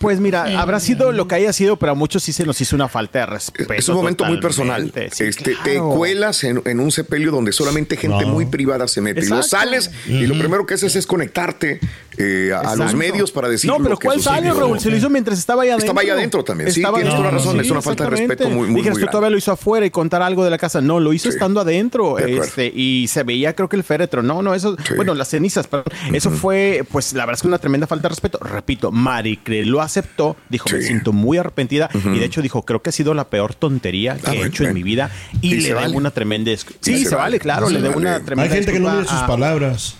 Pues 0.00 0.20
mira, 0.20 0.60
habrá 0.60 0.78
sido 0.78 1.10
lo 1.10 1.26
que 1.26 1.34
haya 1.34 1.52
sido, 1.52 1.76
pero 1.76 1.92
a 1.92 1.94
muchos 1.96 2.22
sí 2.22 2.32
se 2.32 2.44
nos 2.46 2.60
hizo 2.60 2.76
una 2.76 2.88
falta 2.88 3.20
de 3.20 3.26
respeto. 3.26 3.72
Es 3.72 3.88
un 3.88 3.96
momento 3.96 4.24
muy 4.24 4.40
personal. 4.40 4.92
Sí, 5.12 5.24
este, 5.24 5.56
Te 5.64 5.78
cuelas 5.78 6.44
en, 6.44 6.62
en 6.64 6.78
un 6.80 6.92
sepelio 6.92 7.32
donde 7.32 7.52
solamente 7.52 7.96
gente 7.96 8.24
No. 8.24 8.28
muy 8.32 8.46
privada 8.46 8.86
se 8.86 9.00
mete. 9.00 9.20
Y 9.20 9.24
luego 9.28 9.42
Exacto. 9.42 9.66
sales 9.66 9.90
y 10.06 10.26
lo 10.26 10.38
primero 10.38 10.64
que 10.64 10.74
haces 10.74 10.94
es 10.94 11.06
conectarte 11.08 11.80
eh, 12.18 12.52
a, 12.54 12.72
a 12.72 12.76
los 12.76 12.94
medios 12.94 13.30
para 13.32 13.48
decir 13.48 13.70
No, 13.70 13.76
pero 13.78 13.90
lo 13.90 13.98
¿cuál 13.98 14.20
sale. 14.20 14.52
Raúl? 14.52 14.78
Se 14.80 14.90
lo 14.90 14.96
hizo 14.96 15.08
mientras 15.10 15.38
estaba 15.38 15.62
allá 15.62 15.72
adentro. 15.74 15.86
Estaba 15.86 16.00
allá 16.02 16.12
adentro 16.14 16.44
también. 16.44 16.72
Sí, 16.72 16.80
Estaba 16.80 16.98
tienes 16.98 17.14
toda 17.14 17.24
la 17.26 17.30
razón. 17.36 17.60
Es 17.60 17.70
una 17.70 17.82
falta 17.82 18.04
de 18.04 18.10
respeto 18.10 18.48
muy- 18.48 18.68
muy- 18.68 18.76
Dijeras, 18.76 18.84
muy 18.84 18.84
tú 18.84 18.94
grande. 19.06 19.10
todavía 19.12 19.30
lo 19.30 19.38
hizo 19.38 19.52
afuera 19.52 19.86
y 19.86 19.90
contar 19.90 20.22
algo 20.22 20.44
de 20.44 20.50
la 20.50 20.58
casa. 20.58 20.80
No, 20.80 21.00
lo 21.00 21.12
hizo 21.12 21.24
Sí. 21.24 21.34
estando 21.34 21.60
adentro. 21.60 22.18
Este, 22.18 22.66
y 22.72 23.06
se 23.08 23.24
veía, 23.24 23.54
creo 23.56 23.68
que 23.68 23.76
el 23.76 23.82
féretro. 23.84 24.22
No, 24.22 24.40
no, 24.42 24.54
eso. 24.54 24.76
Sí. 24.86 24.94
Bueno, 24.94 25.14
las 25.14 25.28
cenizas, 25.30 25.66
perdón. 25.66 25.92
Eso 26.12 26.30
fue, 26.30 26.84
pues 26.92 27.12
la 27.12 27.24
verdad 27.26 27.38
es 27.38 27.42
que 27.42 27.48
una 27.48 27.58
tremenda 27.58 27.87
falta 27.88 28.04
de 28.04 28.10
respeto. 28.10 28.38
Repito, 28.40 28.92
Maricre 28.92 29.64
lo 29.64 29.80
aceptó. 29.80 30.36
Dijo, 30.48 30.68
me 30.70 30.80
Sí. 30.80 30.86
siento 30.88 31.12
muy 31.12 31.38
arrepentida. 31.38 31.90
Y 31.94 32.18
de 32.18 32.24
hecho 32.24 32.42
dijo, 32.42 32.62
creo 32.64 32.82
que 32.82 32.90
ha 32.90 32.92
sido 32.92 33.14
la 33.14 33.28
peor 33.28 33.54
tontería 33.54 34.16
que 34.16 34.30
Ah, 34.30 34.34
he 34.34 34.46
hecho 34.46 34.62
en 34.62 34.68
bueno. 34.70 34.74
mi 34.74 34.82
vida. 34.82 35.10
Y, 35.40 35.54
Y 35.54 35.60
le 35.60 35.68
debo 35.68 35.80
vale. 35.80 35.96
una 35.96 36.10
tremenda. 36.10 36.50
Sí, 36.56 36.58
se 36.80 36.98
se, 36.98 37.04
vale. 37.14 37.16
vale, 37.16 37.40
claro. 37.40 37.66
Se 37.66 37.72
le 37.74 37.80
debo 37.82 37.94
vale. 37.96 38.08
una 38.08 38.20
tremenda. 38.24 38.54
Hay 38.54 38.58
gente 38.60 38.72
que 38.72 38.80
no 38.80 38.90
mide 38.92 39.04
sus 39.08 39.20
palabras. 39.22 39.96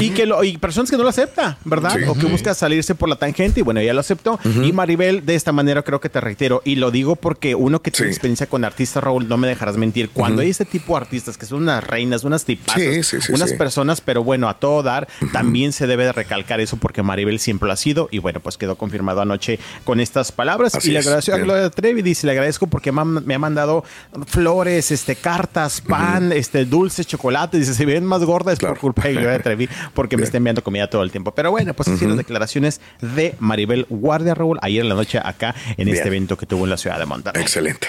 Y 0.00 0.10
que 0.10 0.26
lo, 0.26 0.42
y 0.44 0.56
personas 0.58 0.90
que 0.90 0.96
no 0.96 1.02
lo 1.02 1.08
acepta, 1.08 1.58
¿verdad? 1.64 1.96
Sí. 1.96 2.02
O 2.08 2.14
que 2.14 2.26
busca 2.26 2.54
salirse 2.54 2.94
por 2.94 3.08
la 3.08 3.16
tangente 3.16 3.60
y 3.60 3.62
bueno, 3.62 3.80
ella 3.80 3.94
lo 3.94 4.00
aceptó. 4.00 4.38
Y 4.44 4.72
Maribel, 4.72 5.24
de 5.26 5.34
esta 5.34 5.52
manera 5.52 5.82
creo 5.82 6.00
que 6.00 6.08
te 6.08 6.20
reitero, 6.20 6.62
y 6.64 6.76
lo 6.76 6.90
digo 6.90 7.16
porque 7.16 7.54
uno 7.54 7.80
que 7.82 7.90
tiene 7.90 8.10
experiencia 8.10 8.46
con 8.46 8.64
artistas, 8.64 9.02
Raúl, 9.02 9.28
no 9.28 9.36
me 9.36 9.48
dejarás 9.48 9.76
mentir, 9.76 10.10
cuando 10.10 10.42
hay 10.42 10.50
este 10.50 10.64
tipo 10.64 10.94
de 10.94 11.02
artistas 11.02 11.36
que 11.38 11.46
son 11.46 11.62
unas 11.62 11.84
reinas, 11.84 12.24
unas 12.24 12.44
tipazas, 12.44 12.82
Sí, 13.06 13.16
unas 13.32 13.52
personas, 13.52 14.00
pero 14.00 14.22
bueno, 14.24 14.48
a 14.48 14.54
todo 14.54 14.82
dar, 14.82 15.08
también 15.32 15.72
se 15.72 15.86
debe 15.86 16.04
de 16.04 16.12
recalcar 16.12 16.60
eso 16.60 16.76
porque 16.76 17.02
Maribel 17.02 17.38
siempre 17.38 17.66
lo 17.66 17.72
ha 17.72 17.76
sido 17.76 18.08
y 18.10 18.18
bueno, 18.18 18.40
pues 18.40 18.56
quedó 18.56 18.76
confirmado 18.76 19.20
anoche 19.20 19.58
con 19.84 20.00
estas 20.00 20.32
palabras 20.32 20.74
Así 20.74 20.90
y 20.90 20.92
le 20.92 20.98
agradeció 21.00 21.34
a. 21.34 21.38
Gloria 21.38 21.70
Trevi, 21.70 22.02
dice, 22.02 22.26
le 22.26 22.32
agradezco 22.32 22.66
porque 22.66 22.92
me 22.92 23.00
ha, 23.00 23.04
me 23.04 23.34
ha 23.34 23.38
mandado 23.38 23.84
flores, 24.26 24.90
este, 24.90 25.16
cartas, 25.16 25.80
pan, 25.80 26.32
este, 26.32 26.64
dulces, 26.64 27.06
chocolates, 27.06 27.60
dice, 27.60 27.74
si 27.74 27.84
ven 27.84 28.04
más 28.04 28.24
gorda 28.24 28.52
es 28.52 28.58
Claro. 28.58 28.74
por 28.74 28.80
culpa 28.80 29.04
de 29.08 29.14
Gloria 29.14 29.37
atreví 29.38 29.68
porque 29.94 30.16
me 30.16 30.24
está 30.24 30.36
enviando 30.36 30.62
comida 30.62 30.88
todo 30.88 31.02
el 31.02 31.10
tiempo. 31.10 31.32
Pero 31.34 31.50
bueno, 31.50 31.74
pues 31.74 31.88
así 31.88 32.06
las 32.06 32.16
declaraciones 32.16 32.80
de 33.00 33.34
Maribel 33.38 33.86
Guardia, 33.88 34.34
Raúl, 34.34 34.58
ayer 34.62 34.82
en 34.82 34.88
la 34.88 34.94
noche 34.94 35.18
acá 35.22 35.54
en 35.76 35.86
Bien. 35.86 35.96
este 35.96 36.08
evento 36.08 36.36
que 36.36 36.46
tuvo 36.46 36.64
en 36.64 36.70
la 36.70 36.76
ciudad 36.76 36.98
de 36.98 37.06
Monterrey. 37.06 37.42
Excelente. 37.42 37.88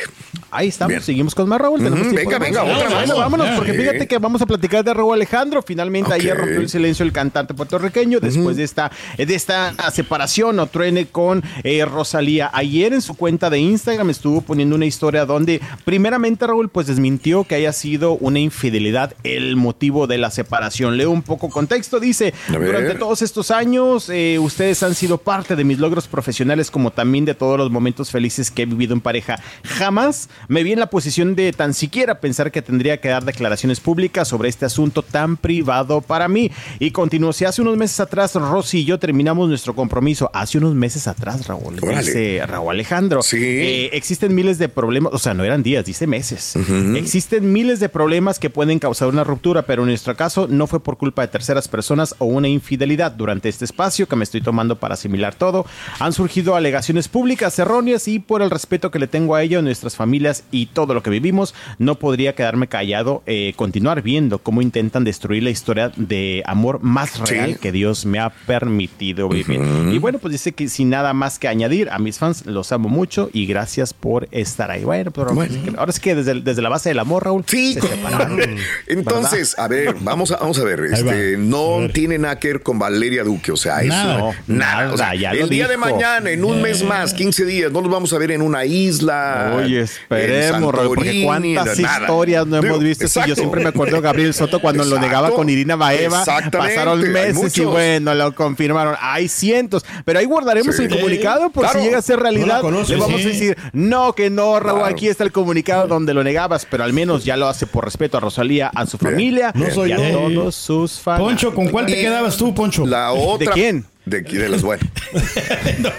Ahí 0.51 0.68
estamos, 0.70 0.89
Bien. 0.89 1.01
seguimos 1.01 1.36
con 1.36 1.48
más 1.48 1.60
Raúl. 1.62 1.79
venga, 1.82 2.39
venga, 2.39 2.63
otra 2.63 2.89
Bueno, 2.89 3.08
más. 3.08 3.18
vámonos, 3.18 3.50
porque 3.56 3.74
fíjate 3.74 4.08
que 4.08 4.18
vamos 4.18 4.41
a 4.41 4.46
platicar 4.46 4.84
de 4.84 4.94
Raúl 4.94 5.13
Alejandro. 5.13 5.62
Finalmente 5.62 6.13
ayer 6.13 6.36
rompió 6.36 6.60
el 6.60 6.70
silencio 6.70 7.06
el 7.06 7.12
cantante 7.12 7.53
puertorriqueño 7.53 8.20
después 8.20 8.58
de 8.58 8.63
esta 8.63 8.91
de 9.18 9.36
esta 9.36 9.74
separación 9.91 10.60
o 10.60 10.68
truene 10.68 11.06
con 11.08 11.44
eh, 11.63 11.86
Rosalía. 11.86 12.50
Ayer 12.53 12.94
en 12.94 13.01
su 13.01 13.15
cuenta 13.15 13.50
de 13.50 13.60
Instagram 13.60 14.10
estuvo 14.10 14.41
poniendo 14.41 14.75
una 14.75 14.86
historia 14.86 15.25
donde 15.25 15.62
primeramente 15.86 16.48
Raúl 16.48 16.70
pues 16.70 16.88
desmintió 16.88 17.44
que 17.44 17.56
haya 17.56 17.74
sido 17.74 18.13
una 18.13 18.39
infidelidad 18.39 19.13
el 19.24 19.56
motivo 19.56 20.08
de 20.08 20.18
la 20.18 20.32
separación. 20.32 20.98
Leo 20.98 21.12
un 21.12 21.22
poco 21.30 21.50
contexto. 21.50 22.00
Dice, 22.02 22.34
durante 22.50 22.96
todos 22.96 23.22
estos 23.22 23.52
años 23.52 24.10
eh, 24.10 24.38
ustedes 24.40 24.84
han 24.84 24.94
sido 24.96 25.18
parte 25.18 25.56
de 25.56 25.64
mis 25.64 25.80
logros 25.80 26.08
profesionales 26.10 26.70
como 26.72 26.92
también 26.92 27.24
de 27.24 27.34
todos 27.36 27.58
los 27.58 27.72
momentos 27.72 28.12
felices 28.12 28.52
que 28.52 28.64
he 28.64 28.66
vivido 28.66 28.94
en 28.94 29.00
pareja. 29.00 29.40
Jamás 29.64 30.28
me 30.50 30.64
vi 30.64 30.74
en 30.74 30.80
la 30.80 30.88
posición 30.90 31.36
de 31.36 31.54
tan 31.54 31.74
siquiera 31.74 32.20
pensar 32.20 32.52
que 32.52 32.62
tendría 32.62 33.00
que 33.00 33.08
dar 33.08 33.24
declaraciones 33.24 33.80
públicas 33.80 34.28
sobre 34.28 34.50
este 34.50 34.66
asunto 34.66 35.04
tan 35.04 35.38
privado 35.38 36.02
para 36.02 36.28
mí. 36.28 36.52
Y 36.80 36.92
continuó, 36.92 37.32
si 37.32 37.46
hace 37.46 37.62
unos 37.62 37.78
meses 37.78 38.00
atrás 38.02 38.36
Rosy 38.36 38.80
y 38.80 38.86
yo 38.86 39.00
terminamos 39.00 39.48
nuestro 39.48 39.76
compromiso, 39.76 40.30
hace 40.34 40.58
unos 40.58 40.74
meses 40.76 41.08
atrás 41.08 41.48
Raúl, 41.48 41.78
Órale. 41.82 42.02
dice 42.02 42.42
Raúl 42.46 42.72
Alejandro, 42.72 43.22
Sí. 43.22 43.38
eh, 43.38 43.90
existen 43.94 44.34
miles 44.34 44.58
de 44.58 44.68
problemas, 44.70 45.14
o 45.14 45.20
sea, 45.20 45.34
no 45.34 45.44
eran 45.44 45.62
días, 45.64 45.86
dice 45.86 46.08
meses. 46.08 46.56
Existen 46.96 47.52
miles 47.54 47.80
de 47.80 47.90
problemas 47.90 48.40
que 48.40 48.50
pueden 48.50 48.80
causar 48.80 49.08
una 49.10 49.24
ruptura, 49.24 49.64
pero 49.64 49.84
en 49.84 49.90
nuestro 49.90 50.16
caso 50.16 50.48
no 50.50 50.66
fue 50.68 50.80
por 50.82 50.98
culpa 50.98 51.19
de 51.22 51.28
terceras 51.28 51.68
personas 51.68 52.16
o 52.20 52.26
una 52.26 52.48
infidelidad. 52.48 53.12
Durante 53.12 53.50
este 53.50 53.66
espacio 53.66 54.08
que 54.08 54.16
me 54.16 54.24
estoy 54.24 54.42
tomando 54.42 54.78
para 54.78 54.94
asimilar 54.96 55.36
todo, 55.36 55.66
han 56.00 56.14
surgido 56.14 56.56
alegaciones 56.56 57.08
públicas 57.08 57.58
erróneas 57.60 58.08
y 58.08 58.20
por 58.20 58.42
el 58.42 58.50
respeto 58.50 58.92
que 58.92 59.00
le 59.00 59.08
tengo 59.08 59.36
a 59.36 59.44
ella, 59.44 59.62
nuestras 59.62 59.96
familias 59.96 60.44
y 60.52 60.68
todo 60.68 60.94
lo 60.94 61.04
que 61.04 61.10
vivimos, 61.10 61.54
no 61.78 61.96
podría 61.96 62.36
quedarme 62.36 62.68
callado, 62.68 63.24
eh, 63.26 63.54
continuar 63.56 64.02
viendo 64.02 64.40
cómo 64.40 64.62
intentan 64.62 65.04
destruir 65.04 65.44
la 65.44 65.50
historia 65.50 65.92
de 65.96 66.44
amor 66.46 66.80
más 66.82 67.10
Sí. 67.12 67.22
real 67.34 67.60
que 67.60 67.72
Dios 67.72 68.06
me 68.06 68.20
ha 68.20 68.30
permitido 68.30 69.28
vivir. 69.30 69.60
Y 69.92 69.98
bueno, 69.98 70.20
pues 70.20 70.32
dice 70.32 70.52
que 70.54 70.68
sin 70.70 70.90
nada 70.90 71.14
más 71.14 71.40
que 71.40 71.48
añadir, 71.48 71.90
a 71.90 72.00
mis 72.00 72.18
fans 72.20 72.46
los 72.46 72.72
amo 72.72 72.90
mucho 72.90 73.30
y 73.34 73.46
gracias 73.46 73.94
por 73.94 74.28
estar 74.32 74.70
ahí. 74.72 74.84
Bueno, 74.84 75.12
pues 75.12 75.28
ahora, 75.28 75.36
Bueno. 75.36 75.74
ahora 75.78 75.90
es 75.92 76.00
que 76.00 76.16
desde, 76.16 76.42
desde 76.42 76.62
la 76.62 76.70
base 76.70 76.90
del 76.90 77.00
amor, 77.00 77.24
Raúl. 77.26 77.44
Sí, 77.48 77.74
se 77.74 77.82
separaron. 77.82 78.40
entonces, 78.88 79.58
a 79.58 79.68
ver, 79.68 79.96
vamos 80.02 80.32
a, 80.32 80.38
vamos 80.38 80.60
a 80.60 80.64
ver, 80.64 80.82
va. 80.82 81.09
Este, 81.12 81.38
no 81.38 81.88
tiene 81.94 82.18
nada 82.18 82.39
que 82.39 82.48
ver 82.50 82.62
con 82.63 82.80
Valeria 82.80 83.24
Duque, 83.24 83.51
o 83.51 83.58
sea, 83.58 83.82
Nada. 83.82 84.16
eso, 84.16 84.34
No, 84.48 84.56
nada, 84.58 84.94
o 84.94 84.98
sea, 84.98 85.06
nada, 85.08 85.16
ya 85.16 85.32
el 85.32 85.50
día 85.50 85.68
de 85.68 85.78
mañana, 85.78 86.30
en 86.32 86.44
un 86.44 86.62
mes 86.62 86.84
más, 86.84 87.13
15 87.13 87.46
días, 87.46 87.72
no 87.72 87.82
nos 87.82 87.92
vamos 87.92 88.13
a 88.13 88.18
ver 88.18 88.32
en 88.32 88.42
una 88.42 88.66
isla. 88.66 89.54
Oye, 89.56 89.82
esperemos, 89.82 90.74
Raúl, 90.74 90.96
porque 90.96 91.24
cuántas 91.24 91.80
nada. 91.80 92.01
historias 92.04 92.48
no 92.48 92.58
hemos 92.58 92.70
Digo, 92.80 92.80
visto. 92.80 93.08
Sí, 93.08 93.20
yo 93.28 93.36
siempre 93.36 93.62
me 93.62 93.70
acuerdo 93.70 93.96
de 93.98 94.01
Gabriel 94.01 94.34
Soto 94.34 94.60
cuando 94.60 94.84
lo 94.86 95.00
negaba 95.00 95.32
con 95.32 95.50
Irina 95.50 95.75
Baeva. 95.75 96.20
Exactamente, 96.20 96.58
Pasaron 96.75 97.12
meses 97.12 97.58
y 97.58 97.62
bueno, 97.66 98.13
lo 98.16 98.34
confirmaron. 98.36 98.96
Hay 99.00 99.28
cientos, 99.28 99.86
pero 100.06 100.20
ahí 100.20 100.25
guardaremos 100.25 100.75
Sí. 100.75 100.84
el 100.84 100.89
comunicado 100.89 101.50
por 101.50 101.63
Claro. 101.63 101.80
si 101.80 101.86
llega 101.86 101.98
a 101.98 102.01
ser 102.01 102.18
No 102.18 102.24
realidad. 102.24 102.62
conoces, 102.62 102.89
Le 102.89 103.01
vamos 103.01 103.22
sí. 103.22 103.28
a 103.28 103.30
decir, 103.32 103.58
no, 103.74 104.13
que 104.13 104.30
no, 104.30 104.60
Raúl, 104.60 104.80
Claro. 104.80 104.94
aquí 104.96 105.08
está 105.08 105.24
el 105.24 105.32
comunicado 105.32 105.88
donde 105.88 106.13
lo 106.13 106.24
negabas, 106.24 106.66
pero 106.70 106.84
al 106.84 106.94
menos 106.94 107.24
ya 107.25 107.38
lo 107.38 107.48
hace 107.48 107.66
por 107.68 107.86
respeto 107.86 108.18
a 108.18 108.20
Rosalía, 108.20 108.72
a 108.74 108.86
su 108.86 108.98
familia 108.98 109.51
No 109.56 109.70
soy 109.72 109.89
y 109.89 109.94
a 109.94 110.12
todos 110.12 110.56
sus 110.56 110.99
Poncho, 111.03 111.53
¿con 111.53 111.70
cuál 111.70 111.86
te 111.86 111.96
quedabas 111.96 112.38
tú, 112.38 112.53
Poncho? 112.53 112.86
La 112.86 113.12
otra. 113.12 113.51
quién? 113.53 113.86
De 114.10 114.18
aquí, 114.18 114.38
de 114.38 114.50
las 114.50 114.62
buenas. 114.62 114.86
No, 115.80 115.89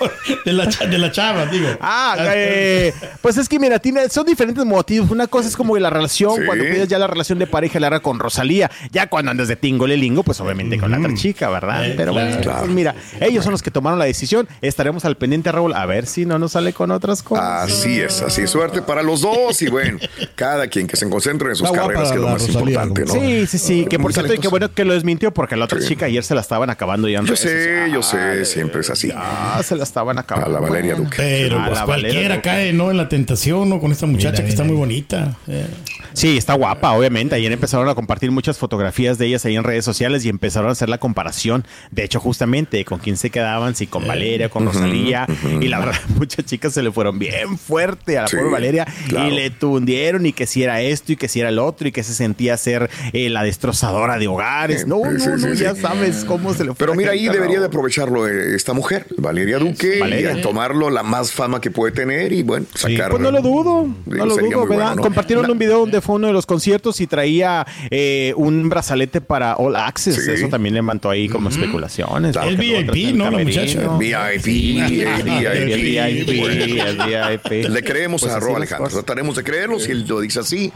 de, 0.44 0.52
la, 0.52 0.66
de 0.66 0.98
la 0.98 1.10
chava, 1.10 1.46
digo. 1.46 1.68
Ah, 1.80 2.16
eh, 2.34 2.92
pues 3.22 3.36
es 3.36 3.48
que 3.48 3.58
mira, 3.58 3.78
tiene, 3.78 4.08
son 4.08 4.26
diferentes 4.26 4.64
motivos. 4.64 5.10
Una 5.10 5.26
cosa 5.26 5.48
es 5.48 5.56
como 5.56 5.76
la 5.78 5.90
relación, 5.90 6.34
Sí. 6.36 6.42
cuando 6.46 6.64
pides 6.64 6.88
ya 6.88 6.98
la 6.98 7.06
relación 7.06 7.38
de 7.38 7.46
pareja 7.46 7.80
la 7.80 7.86
era 7.88 8.00
con 8.00 8.18
Rosalía. 8.18 8.70
Ya 8.90 9.08
cuando 9.08 9.30
andas 9.30 9.48
de 9.48 9.56
tingolelingo, 9.56 10.22
pues 10.22 10.40
obviamente 10.40 10.78
con 10.78 10.90
la 10.90 10.98
otra 10.98 11.14
chica, 11.14 11.48
¿verdad? 11.50 11.86
Eh, 11.86 11.94
Pero 11.96 12.12
bueno, 12.12 12.36
claro. 12.40 12.60
pues 12.60 12.70
mira, 12.72 12.94
ellos 13.20 13.44
son 13.44 13.52
los 13.52 13.62
que 13.62 13.70
tomaron 13.70 13.98
la 13.98 14.04
decisión. 14.04 14.48
Estaremos 14.60 15.04
al 15.04 15.16
pendiente, 15.16 15.50
Raúl, 15.52 15.72
a 15.74 15.86
ver 15.86 16.06
si 16.06 16.26
no 16.26 16.38
nos 16.38 16.52
sale 16.52 16.72
con 16.72 16.90
otras 16.90 17.22
cosas. 17.22 17.70
Así 17.70 18.00
es, 18.00 18.20
así 18.22 18.42
es. 18.42 18.50
Suerte 18.50 18.82
para 18.82 19.02
los 19.02 19.20
dos 19.22 19.60
y 19.62 19.68
bueno, 19.68 19.98
cada 20.34 20.66
quien 20.68 20.86
que 20.86 20.96
se 20.96 21.08
concentre 21.08 21.48
en 21.50 21.56
sus 21.56 21.70
carreras, 21.70 22.08
que 22.10 22.16
es 22.16 22.20
lo 22.20 22.28
más 22.28 22.46
Rosalía, 22.46 22.82
importante, 22.84 23.04
¿no? 23.06 23.12
Sí, 23.14 23.46
sí, 23.46 23.58
sí. 23.58 23.86
Que 23.88 23.98
por 23.98 24.12
cierto, 24.12 24.34
y 24.34 24.38
qué 24.38 24.48
bueno 24.48 24.72
que 24.72 24.84
lo 24.84 24.94
desmintió 24.94 25.32
porque 25.32 25.56
la 25.56 25.64
otra 25.66 25.80
Sí. 25.80 25.88
chica 25.88 26.06
ayer 26.06 26.22
se 26.24 26.34
la 26.34 26.40
estaban 26.40 26.68
acabando 26.70 27.08
ya 27.08 27.18
en 27.20 27.24
Yo 27.26 27.34
redes 27.34 27.40
sé, 27.40 27.48
sociales. 27.64 27.92
Yo 28.00 28.02
sé, 28.02 28.44
siempre 28.44 28.80
es 28.80 28.90
así. 28.90 29.10
Ah, 29.14 29.60
se 29.64 29.76
la 29.76 29.84
estaban 29.84 30.18
acabando. 30.18 30.56
A 30.56 30.60
la 30.60 30.66
Valeria 30.66 30.94
Bueno. 30.94 31.04
Duque. 31.10 31.16
Pero 31.18 31.58
A 31.60 31.66
pues 31.66 31.78
la 31.78 31.84
cualquiera 31.84 32.18
Valeria. 32.20 32.42
cae, 32.42 32.72
¿no? 32.72 32.90
En 32.90 32.96
la 32.96 33.08
tentación, 33.08 33.68
¿no? 33.68 33.80
Con 33.80 33.92
esta 33.92 34.06
muchacha 34.06 34.30
Mira, 34.32 34.44
que 34.44 34.50
está 34.50 34.62
mira, 34.62 34.72
muy 34.74 34.80
bonita. 34.80 35.36
Eh. 35.48 35.66
Sí, 36.12 36.36
está 36.36 36.54
guapa, 36.54 36.92
obviamente. 36.92 37.34
Ayer 37.36 37.52
empezaron 37.52 37.88
a 37.88 37.94
compartir 37.94 38.30
muchas 38.30 38.58
fotografías 38.58 39.16
de 39.18 39.26
ellas 39.26 39.44
ahí 39.44 39.56
en 39.56 39.64
redes 39.64 39.84
sociales 39.84 40.24
y 40.24 40.28
empezaron 40.28 40.68
a 40.68 40.72
hacer 40.72 40.88
la 40.88 40.98
comparación. 40.98 41.64
De 41.90 42.02
hecho, 42.04 42.18
justamente 42.20 42.84
con 42.84 42.98
quién 42.98 43.16
se 43.16 43.30
quedaban, 43.30 43.74
si 43.74 43.86
con 43.86 44.06
Valeria, 44.06 44.48
con 44.48 44.66
Rosalía. 44.66 45.26
Y 45.60 45.68
la 45.68 45.78
verdad, 45.78 45.94
muchas 46.16 46.44
chicas 46.46 46.72
se 46.72 46.82
le 46.82 46.90
fueron 46.90 47.18
bien 47.18 47.56
fuerte 47.58 48.18
a 48.18 48.22
la 48.22 48.28
Sí, 48.28 48.36
pobre 48.36 48.50
Valeria 48.50 48.86
claro. 49.08 49.28
y 49.28 49.30
le 49.32 49.50
tundieron 49.50 50.26
y 50.26 50.32
que 50.32 50.46
si 50.46 50.62
era 50.62 50.80
esto 50.80 51.12
y 51.12 51.16
que 51.16 51.28
si 51.28 51.40
era 51.40 51.48
el 51.50 51.58
otro 51.58 51.86
y 51.88 51.92
que 51.92 52.02
se 52.02 52.14
sentía 52.14 52.56
ser 52.56 52.90
eh, 53.12 53.30
la 53.30 53.42
destrozadora 53.44 54.18
de 54.18 54.26
hogares. 54.26 54.86
No, 54.86 55.00
sí, 55.18 55.26
no, 55.28 55.36
no, 55.36 55.54
sí. 55.54 55.62
ya 55.62 55.74
sabes 55.76 56.24
cómo 56.24 56.52
se 56.54 56.64
le 56.64 56.70
fue. 56.70 56.76
Pero 56.76 56.94
mira, 56.94 57.12
ahí 57.12 57.28
debería 57.28 57.60
de 57.60 57.68
Raúl. 57.68 57.70
Aprovecharlo 57.90 58.28
eh, 58.28 58.54
esta 58.54 58.72
mujer, 58.72 59.06
Valeria 59.16 59.58
Duque, 59.58 59.98
Valeria. 60.00 60.32
y 60.34 60.38
a 60.38 60.42
tomarlo 60.42 60.90
la 60.90 61.02
más 61.02 61.32
fama 61.32 61.60
que 61.60 61.70
puede 61.70 61.92
tener 61.92 62.32
y 62.32 62.42
bueno, 62.42 62.66
sacar. 62.74 63.10
Pues 63.10 63.22
no 63.22 63.30
lo 63.30 63.40
dudo, 63.42 63.86
no 64.06 64.26
lo 64.26 64.36
dudo, 64.36 64.40
muy 64.40 64.50
¿verdad? 64.50 64.66
bueno, 64.66 64.94
¿no? 64.96 65.02
Compartieron 65.02 65.46
La- 65.46 65.52
un 65.52 65.58
video 65.58 65.80
donde 65.80 66.00
fue 66.00 66.16
uno 66.16 66.28
de 66.28 66.32
los 66.32 66.46
conciertos 66.46 67.00
y 67.00 67.06
traía 67.06 67.66
eh, 67.90 68.32
un 68.36 68.68
brazalete 68.68 69.20
para 69.20 69.56
All 69.56 69.76
Access. 69.76 70.24
Sí. 70.24 70.30
Eso 70.30 70.48
también 70.48 70.74
levantó 70.74 71.10
ahí 71.10 71.28
como 71.28 71.48
especulaciones. 71.48 72.36
El 72.36 72.56
VIP, 72.56 72.94
el 73.10 73.18
¿no? 73.18 73.24
Camerino. 73.24 73.60
muchacha. 73.62 73.96
VIP, 73.98 74.46
el 74.46 75.28
el 75.28 75.66
VIP. 75.66 76.30
El 76.80 76.98
VIP. 76.98 77.68
Le 77.70 77.82
creemos 77.84 78.20
Pues 78.22 78.32
a 78.32 78.36
así 78.36 78.44
Ro 78.46 78.52
las 78.52 78.56
Alejandro. 78.58 78.90
Trataremos 78.90 79.36
de 79.36 79.44
creerlo. 79.44 79.78
Si 79.80 79.90
él 79.90 80.06
lo 80.06 80.20
dice 80.20 80.40
así, 80.40 80.72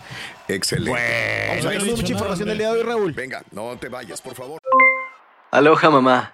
excelente. 0.49 0.91
Vamos 1.49 1.65
a 1.65 1.69
Bueno, 1.69 1.85
ver. 1.85 1.97
mucha 1.97 2.13
información 2.13 2.49
del 2.49 2.59
día 2.59 2.73
de 2.73 2.79
hoy, 2.81 2.83
Raúl. 2.85 3.13
Venga, 3.13 3.43
no 3.53 3.77
te 3.79 3.89
vayas, 3.89 4.21
por 4.21 4.35
favor. 4.35 4.59
Aloha 5.51 5.89
mamá, 5.91 6.34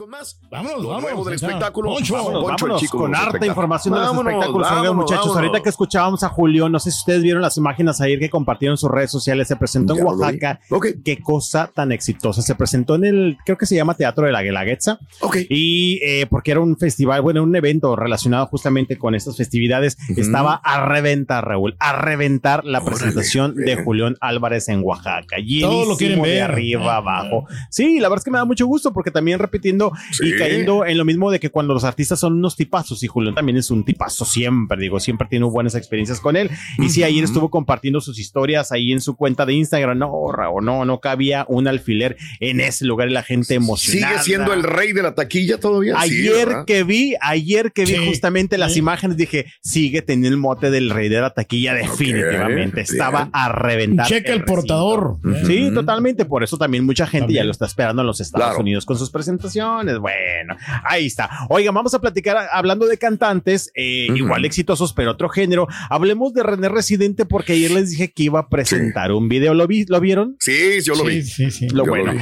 Más. 0.11 0.37
Vámonos, 0.51 0.83
Lo 0.83 0.89
vámonos, 0.89 1.25
del 1.25 1.35
espectáculo. 1.35 1.89
Poncho. 1.93 2.13
Vámonos, 2.15 2.41
Poncho, 2.43 2.51
el 2.65 2.69
vámonos, 2.71 2.81
chico 2.81 2.97
de 2.97 3.01
con 3.03 3.15
harta 3.15 3.45
información 3.45 3.93
de 3.93 3.99
los 4.01 4.09
espectáculos. 4.17 4.71
Oigan, 4.71 4.95
muchachos, 4.97 5.19
vámonos. 5.27 5.37
ahorita 5.37 5.63
que 5.63 5.69
escuchábamos 5.69 6.23
a 6.23 6.29
Julio, 6.29 6.67
no 6.67 6.79
sé 6.79 6.91
si 6.91 6.97
ustedes 6.97 7.23
vieron 7.23 7.41
las 7.41 7.55
imágenes 7.55 8.01
ayer 8.01 8.19
que 8.19 8.29
compartieron 8.29 8.73
en 8.73 8.77
sus 8.77 8.91
redes 8.91 9.09
sociales, 9.09 9.47
se 9.47 9.55
presentó 9.55 9.93
en 9.93 9.99
Ya. 9.99 10.05
Oaxaca. 10.05 10.59
Ok. 10.69 10.87
Qué 11.05 11.19
cosa 11.21 11.71
tan 11.73 11.93
exitosa. 11.93 12.41
Se 12.41 12.55
presentó 12.55 12.95
en 12.95 13.05
el, 13.05 13.37
creo 13.45 13.57
que 13.57 13.65
se 13.65 13.75
llama 13.75 13.93
Teatro 13.93 14.25
de 14.25 14.33
la 14.33 14.41
Guelaguetza. 14.43 14.99
Ok. 15.21 15.37
Y 15.49 15.99
eh, 16.03 16.25
porque 16.29 16.51
era 16.51 16.59
un 16.59 16.75
festival, 16.77 17.21
bueno, 17.21 17.41
un 17.41 17.55
evento 17.55 17.95
relacionado 17.95 18.47
justamente 18.47 18.97
con 18.97 19.15
estas 19.15 19.37
festividades, 19.37 19.97
estaba 20.17 20.55
a 20.55 20.85
reventar, 20.85 21.47
Raúl, 21.47 21.77
a 21.79 21.93
reventar 21.93 22.65
la 22.65 22.79
Órale, 22.79 22.91
presentación 22.97 23.55
de. 23.55 23.81
Julián 23.81 24.17
Álvarez 24.19 24.67
en 24.67 24.81
Oaxaca. 24.83 25.37
Todos 25.61 25.87
lo 25.87 25.95
quieren 25.97 26.17
Llenísimo 26.17 26.25
de 26.25 26.31
ver. 26.31 26.43
arriba 26.43 26.93
Ah, 26.95 26.97
abajo. 26.97 27.45
Sí, 27.69 27.99
la 27.99 28.09
verdad 28.09 28.19
es 28.19 28.25
que 28.25 28.31
me 28.31 28.37
da 28.37 28.45
mucho 28.45 28.65
gusto 28.67 28.91
porque 28.91 29.09
también 29.11 29.39
repitiendo 29.39 29.91
y 30.21 30.35
cayendo 30.35 30.85
en 30.85 30.97
lo 30.97 31.05
mismo 31.05 31.31
de 31.31 31.39
que 31.39 31.49
cuando 31.49 31.73
los 31.73 31.83
artistas 31.83 32.19
son 32.19 32.33
unos 32.33 32.55
tipazos 32.55 33.03
y 33.03 33.07
Julián 33.07 33.35
también 33.35 33.57
es 33.57 33.71
un 33.71 33.83
tipazo 33.83 34.25
siempre, 34.25 34.77
digo, 34.79 34.99
siempre 34.99 35.27
tiene 35.29 35.45
buenas 35.45 35.75
experiencias 35.75 36.19
con 36.19 36.35
él. 36.35 36.49
Y 36.77 36.89
sí, 36.89 37.03
ayer 37.03 37.23
estuvo 37.23 37.49
compartiendo 37.49 38.01
sus 38.01 38.19
historias 38.19 38.71
ahí 38.71 38.91
en 38.91 39.01
su 39.01 39.15
cuenta 39.15 39.45
de 39.45 39.53
Instagram. 39.53 39.97
No, 39.97 40.31
Raúl, 40.31 40.63
no, 40.63 40.85
no 40.85 40.99
cabía 40.99 41.45
un 41.47 41.67
alfiler 41.67 42.17
en 42.39 42.59
ese 42.59 42.85
lugar 42.85 43.09
y 43.09 43.11
la 43.11 43.23
gente 43.23 43.55
emocionada. 43.55 44.13
¿Sigue 44.13 44.23
siendo 44.23 44.53
el 44.53 44.63
rey 44.63 44.93
de 44.93 45.03
la 45.03 45.15
taquilla 45.15 45.59
todavía? 45.59 45.95
Ayer 45.97 46.49
que 46.65 46.83
vi, 46.83 47.15
ayer 47.21 47.71
que 47.71 47.85
vi 47.85 47.95
justamente 47.95 48.57
las 48.57 48.77
imágenes, 48.77 49.17
dije, 49.17 49.45
sigue 49.61 50.01
teniendo 50.01 50.29
el 50.29 50.37
mote 50.37 50.71
del 50.71 50.89
rey 50.89 51.09
de 51.09 51.21
la 51.21 51.31
taquilla 51.31 51.73
definitivamente. 51.73 52.81
Estaba 52.81 53.29
a 53.31 53.49
reventar. 53.49 54.07
Checa 54.07 54.33
el, 54.33 54.43
portador. 54.43 55.17
Sí, 55.45 55.69
totalmente. 55.73 56.25
Por 56.25 56.43
eso 56.43 56.57
también 56.57 56.85
mucha 56.85 57.07
gente 57.07 57.33
ya 57.33 57.43
lo 57.43 57.51
está 57.51 57.65
esperando 57.65 58.01
en 58.01 58.07
los 58.07 58.21
Estados 58.21 58.57
Unidos 58.57 58.85
con 58.85 58.97
sus 58.97 59.09
presentaciones. 59.09 59.90
Bueno, 59.99 60.55
ahí 60.83 61.07
está. 61.07 61.29
Oigan, 61.49 61.73
vamos 61.73 61.93
a 61.93 61.99
platicar 61.99 62.37
hablando 62.51 62.87
de 62.87 62.97
cantantes, 62.97 63.71
eh, 63.75 64.07
igual 64.15 64.45
exitosos, 64.45 64.93
pero 64.93 65.11
otro 65.11 65.29
género. 65.29 65.67
Hablemos 65.89 66.33
de 66.33 66.43
René 66.43 66.69
Residente 66.69 67.25
porque 67.25 67.53
ayer 67.53 67.71
les 67.71 67.91
dije 67.91 68.11
que 68.11 68.23
iba 68.23 68.39
a 68.39 68.49
presentar 68.49 69.11
un 69.11 69.29
video. 69.29 69.53
¿Lo, 69.53 69.67
vi, 69.67 69.85
¿Lo 69.85 69.99
vieron? 69.99 70.35
Sí, 70.39 70.81
yo 70.83 70.95
lo 70.95 71.03
vi. 71.03 71.23
Sí, 71.23 71.51
sí. 71.51 71.69
Lo 71.69 71.85
bueno. 71.85 72.13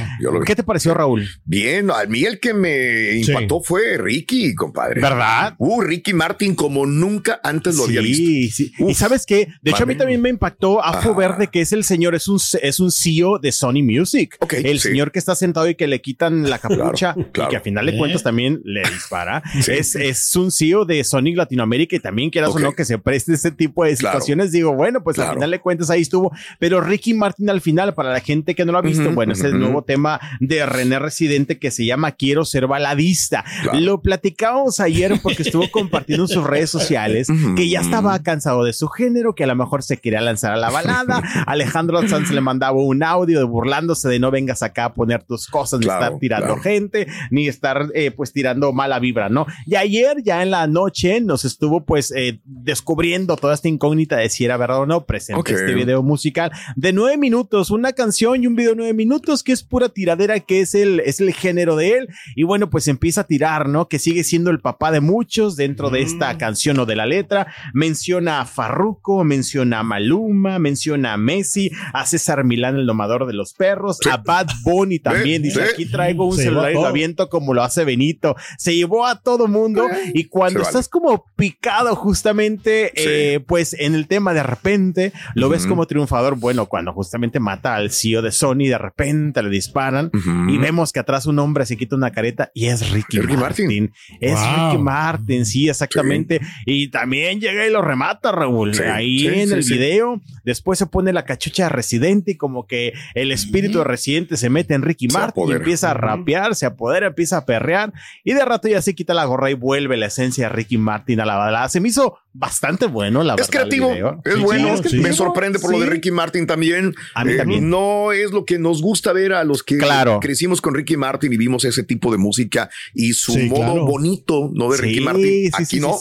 ¿Qué 0.44 0.54
te 0.54 0.62
pareció, 0.62 0.94
Raúl? 0.94 1.28
Bien, 1.44 1.90
a 1.90 2.04
mí 2.06 2.24
el 2.24 2.40
que 2.40 2.54
me 2.54 3.16
impactó 3.16 3.60
fue 3.62 3.96
Ricky, 3.98 4.54
compadre. 4.54 5.00
¿Verdad? 5.00 5.54
Uh, 5.58 5.80
Ricky 5.80 6.12
Martin 6.12 6.54
como 6.54 6.86
nunca 6.86 7.40
antes 7.42 7.76
lo 7.76 7.84
había 7.84 8.00
visto. 8.00 8.24
Sí, 8.24 8.50
sí. 8.50 8.72
y 8.78 8.94
sabes 8.94 9.26
qué? 9.26 9.48
De 9.62 9.70
hecho, 9.70 9.84
a 9.84 9.86
mí 9.86 9.94
también 9.94 10.20
me 10.20 10.28
impactó 10.28 10.82
Afo 10.82 11.14
Verde, 11.14 11.48
que 11.48 11.60
es 11.60 11.72
el 11.72 11.84
señor, 11.84 12.14
es 12.14 12.28
un, 12.28 12.38
es 12.62 12.80
un 12.80 12.90
CEO 12.90 13.38
de 13.38 13.52
Sony 13.52 13.82
Music. 13.82 14.36
el 14.50 14.80
señor 14.80 15.12
que 15.12 15.18
está 15.18 15.34
sentado 15.34 15.68
y 15.68 15.74
que 15.74 15.86
le 15.86 16.00
quitan 16.00 16.48
la 16.48 16.58
capucha 16.60 17.14
y 17.16 17.48
que 17.48 17.56
a 17.60 17.62
final 17.62 17.86
de 17.86 17.96
cuentas 17.96 18.22
también 18.22 18.60
le 18.64 18.82
dispara. 18.82 19.42
Es, 19.70 19.94
es 19.94 20.34
un 20.36 20.50
CEO 20.50 20.84
de 20.84 21.04
Sony 21.04 21.34
Latinoamérica 21.34 21.94
y 21.94 22.00
también 22.00 22.30
quieras 22.30 22.50
o 22.50 22.58
no 22.58 22.72
que 22.72 22.84
se 22.84 22.98
preste 22.98 23.34
ese 23.34 23.52
tipo 23.52 23.84
de 23.84 23.94
situaciones. 23.94 24.50
Digo, 24.50 24.74
bueno, 24.74 25.02
pues 25.02 25.18
al 25.18 25.34
final 25.34 25.50
de 25.50 25.60
cuentas 25.60 25.90
ahí 25.90 26.00
estuvo. 26.00 26.32
Pero 26.58 26.80
Ricky 26.80 27.14
Martin 27.14 27.50
al 27.50 27.60
final, 27.60 27.94
para 27.94 28.10
la 28.10 28.20
gente 28.20 28.54
que 28.54 28.64
no 28.64 28.72
lo 28.72 28.78
ha 28.78 28.82
visto, 28.82 29.12
bueno, 29.12 29.32
es 29.32 29.42
el 29.42 29.58
nuevo 29.58 29.82
tema 29.82 30.20
de 30.40 30.66
René 30.66 30.98
Residente 30.98 31.58
que 31.58 31.70
se 31.70 31.84
llama 31.84 32.12
Quiero 32.12 32.44
ser 32.44 32.66
baladista. 32.66 33.44
Lo 33.74 34.00
platicábamos 34.00 34.80
ayer 34.80 35.20
porque 35.22 35.42
estuvo 35.42 35.70
compartiendo 35.70 36.24
en 36.24 36.28
sus 36.28 36.44
redes 36.44 36.70
sociales 36.70 37.28
que 37.56 37.68
ya 37.68 37.80
estaba 37.80 38.18
cansado 38.22 38.64
de 38.64 38.72
su 38.72 38.88
género, 38.88 39.34
que 39.34 39.44
a 39.44 39.46
lo 39.46 39.54
mejor 39.54 39.82
se 39.82 39.98
quería 39.98 40.20
lanzar 40.20 40.52
a 40.52 40.56
la 40.56 40.70
balada. 40.70 41.22
Alejandro 41.46 42.06
Sanz 42.08 42.30
le 42.30 42.40
mandaba 42.40 42.80
un 42.80 43.02
audio 43.02 43.38
de 43.38 43.44
burlándose 43.44 44.08
de 44.08 44.18
no 44.18 44.30
vengas 44.30 44.62
acá 44.62 44.86
a 44.86 44.94
poner 44.94 45.22
tus 45.22 45.46
cosas, 45.46 45.80
ni 45.80 45.86
estar 45.86 46.18
tirando 46.18 46.56
gente, 46.56 47.06
ni 47.30 47.48
estar 47.50 47.88
eh, 47.94 48.10
pues 48.10 48.32
tirando 48.32 48.72
mala 48.72 48.98
vibra, 48.98 49.28
¿no? 49.28 49.46
Y 49.66 49.76
ayer 49.76 50.22
ya 50.24 50.42
en 50.42 50.50
la 50.50 50.66
noche 50.66 51.20
nos 51.20 51.44
estuvo 51.44 51.84
pues 51.84 52.12
eh, 52.16 52.40
descubriendo 52.44 53.36
toda 53.36 53.54
esta 53.54 53.68
incógnita 53.68 54.16
de 54.16 54.28
si 54.28 54.44
era 54.44 54.56
verdad 54.56 54.80
o 54.80 54.86
no. 54.86 55.04
Presente 55.04 55.52
este 55.52 55.74
video 55.74 56.02
musical 56.02 56.50
de 56.76 56.92
nueve 56.92 57.16
minutos, 57.16 57.70
una 57.70 57.92
canción 57.92 58.42
y 58.42 58.46
un 58.46 58.56
video 58.56 58.70
de 58.70 58.76
nueve 58.76 58.94
minutos 58.94 59.42
que 59.42 59.52
es 59.52 59.62
pura 59.62 59.88
tiradera, 59.88 60.40
que 60.40 60.60
es 60.60 60.74
el, 60.74 61.00
es 61.00 61.20
el 61.20 61.32
género 61.32 61.76
de 61.76 61.98
él. 61.98 62.08
Y 62.36 62.44
bueno, 62.44 62.70
pues 62.70 62.88
empieza 62.88 63.22
a 63.22 63.24
tirar, 63.24 63.68
¿no? 63.68 63.88
Que 63.88 63.98
sigue 63.98 64.24
siendo 64.24 64.50
el 64.50 64.60
papá 64.60 64.92
de 64.92 65.00
muchos 65.00 65.56
dentro 65.56 65.90
de 65.90 66.02
esta 66.02 66.36
canción 66.38 66.78
o 66.78 66.86
de 66.86 66.96
la 66.96 67.06
letra. 67.06 67.48
Menciona 67.74 68.40
a 68.40 68.46
Farruko, 68.46 69.24
menciona 69.24 69.80
a 69.80 69.82
Maluma, 69.82 70.58
menciona 70.58 71.14
a 71.14 71.16
Messi, 71.16 71.70
a 71.92 72.06
César 72.06 72.44
Milán, 72.44 72.76
el 72.76 72.86
domador 72.86 73.26
de 73.26 73.32
los 73.32 73.54
perros, 73.54 73.98
a 74.10 74.18
Bad 74.18 74.48
Bunny 74.64 74.98
también. 74.98 75.42
Dice, 75.42 75.62
aquí 75.62 75.86
traigo 75.86 76.26
un 76.26 76.36
celular 76.36 76.70
y 76.70 76.74
lo 76.74 76.86
aviento 76.86 77.28
como 77.28 77.39
lo 77.54 77.62
hace 77.62 77.84
Benito. 77.84 78.36
Se 78.58 78.74
llevó 78.74 79.06
a 79.06 79.20
todo 79.20 79.48
mundo 79.48 79.86
y 80.14 80.24
cuando 80.24 80.62
estás 80.62 80.88
como 80.88 81.26
picado 81.36 81.94
justamente, 81.96 82.92
eh, 82.94 83.40
pues 83.40 83.74
en 83.78 83.94
el 83.94 84.06
tema 84.06 84.34
de 84.34 84.42
repente, 84.42 85.12
lo 85.34 85.48
ves 85.48 85.66
como 85.66 85.86
triunfador. 85.86 86.36
Bueno, 86.36 86.66
cuando 86.66 86.92
justamente 86.92 87.40
mata 87.40 87.74
al 87.74 87.90
CEO 87.90 88.22
de 88.22 88.32
Sony, 88.32 88.68
de 88.68 88.78
repente 88.78 89.42
le 89.42 89.50
disparan 89.50 90.10
y 90.48 90.58
vemos 90.58 90.92
que 90.92 91.00
atrás 91.00 91.26
un 91.26 91.38
hombre 91.38 91.66
se 91.66 91.76
quita 91.76 91.96
una 91.96 92.10
careta 92.10 92.50
y 92.54 92.66
es 92.66 92.90
Ricky, 92.90 93.20
Martin. 93.20 93.92
Es 94.20 94.38
Ricky 94.38 94.78
Martin, 94.78 95.46
sí, 95.46 95.68
exactamente. 95.68 96.40
Y 96.66 96.88
también 96.88 97.40
llega 97.40 97.66
y 97.66 97.70
lo 97.70 97.82
remata, 97.82 98.32
Raúl. 98.32 98.72
Ahí 98.92 99.26
en 99.26 99.52
el 99.52 99.62
video, 99.62 100.20
después 100.44 100.78
se 100.78 100.86
pone 100.86 101.12
la 101.12 101.24
cachucha 101.24 101.64
de 101.64 101.68
residente 101.70 102.32
y 102.32 102.36
como 102.36 102.66
que 102.66 102.92
el 103.14 103.32
espíritu 103.32 103.78
de 103.78 103.84
residente 103.84 104.36
se 104.36 104.50
mete 104.50 104.74
en 104.74 104.82
Ricky 104.82 105.08
Martin 105.08 105.48
y 105.48 105.52
empieza 105.52 105.90
a 105.90 105.94
rapear, 105.94 106.54
se 106.54 106.66
apodera, 106.66 107.08
empieza 107.08 107.29
a 107.32 107.46
perrear 107.46 107.92
y 108.24 108.34
de 108.34 108.44
rato 108.44 108.68
ya 108.68 108.82
se 108.82 108.94
quita 108.94 109.14
la 109.14 109.24
gorra 109.24 109.50
y 109.50 109.54
vuelve 109.54 109.96
la 109.96 110.06
esencia 110.06 110.48
de 110.48 110.54
Ricky 110.54 110.78
Martin 110.78 111.20
a 111.20 111.26
la 111.26 111.36
balada. 111.36 111.68
Se 111.68 111.80
me 111.80 111.88
hizo 111.88 112.18
bastante 112.32 112.86
bueno, 112.86 113.24
la 113.24 113.34
es 113.34 113.48
Creativo, 113.48 113.92
es 114.24 114.38
bueno, 114.38 114.74
me 115.02 115.12
sorprende 115.12 115.58
por 115.58 115.72
lo 115.72 115.80
de 115.80 115.86
Ricky 115.86 116.10
Martin 116.10 116.46
también. 116.46 116.94
A 117.14 117.24
mí 117.24 117.36
también. 117.36 117.68
No 117.68 118.12
es 118.12 118.30
lo 118.30 118.44
que 118.44 118.58
nos 118.58 118.82
gusta 118.82 119.12
ver 119.12 119.32
a 119.32 119.44
los 119.44 119.62
que 119.62 119.78
crecimos 120.20 120.60
con 120.60 120.74
Ricky 120.74 120.96
Martin 120.96 121.32
y 121.32 121.36
vimos 121.36 121.64
ese 121.64 121.82
tipo 121.82 122.12
de 122.12 122.18
música 122.18 122.70
y 122.94 123.12
su 123.12 123.36
modo 123.38 123.84
bonito, 123.84 124.50
¿no? 124.52 124.70
De 124.70 124.78
Ricky 124.78 125.00
Martin. 125.00 125.50
Aquí 125.52 125.80
no. 125.80 125.98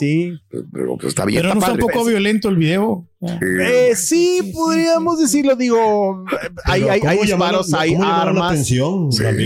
Pero 0.71 0.97
está 1.03 1.25
bien. 1.25 1.41
Pero 1.41 1.55
no 1.55 1.59
está 1.59 1.73
un 1.73 1.79
poco 1.79 2.05
violento 2.05 2.49
el 2.49 2.57
video. 2.57 3.08
Eh, 3.21 3.95
sí, 3.95 4.53
podríamos 4.53 5.19
decirlo. 5.19 5.55
Digo, 5.57 6.23
hay, 6.63 6.83
hay, 6.83 7.01
hay 7.05 7.17
disparos, 7.19 7.73
hay 7.73 7.93
armas. 7.95 8.71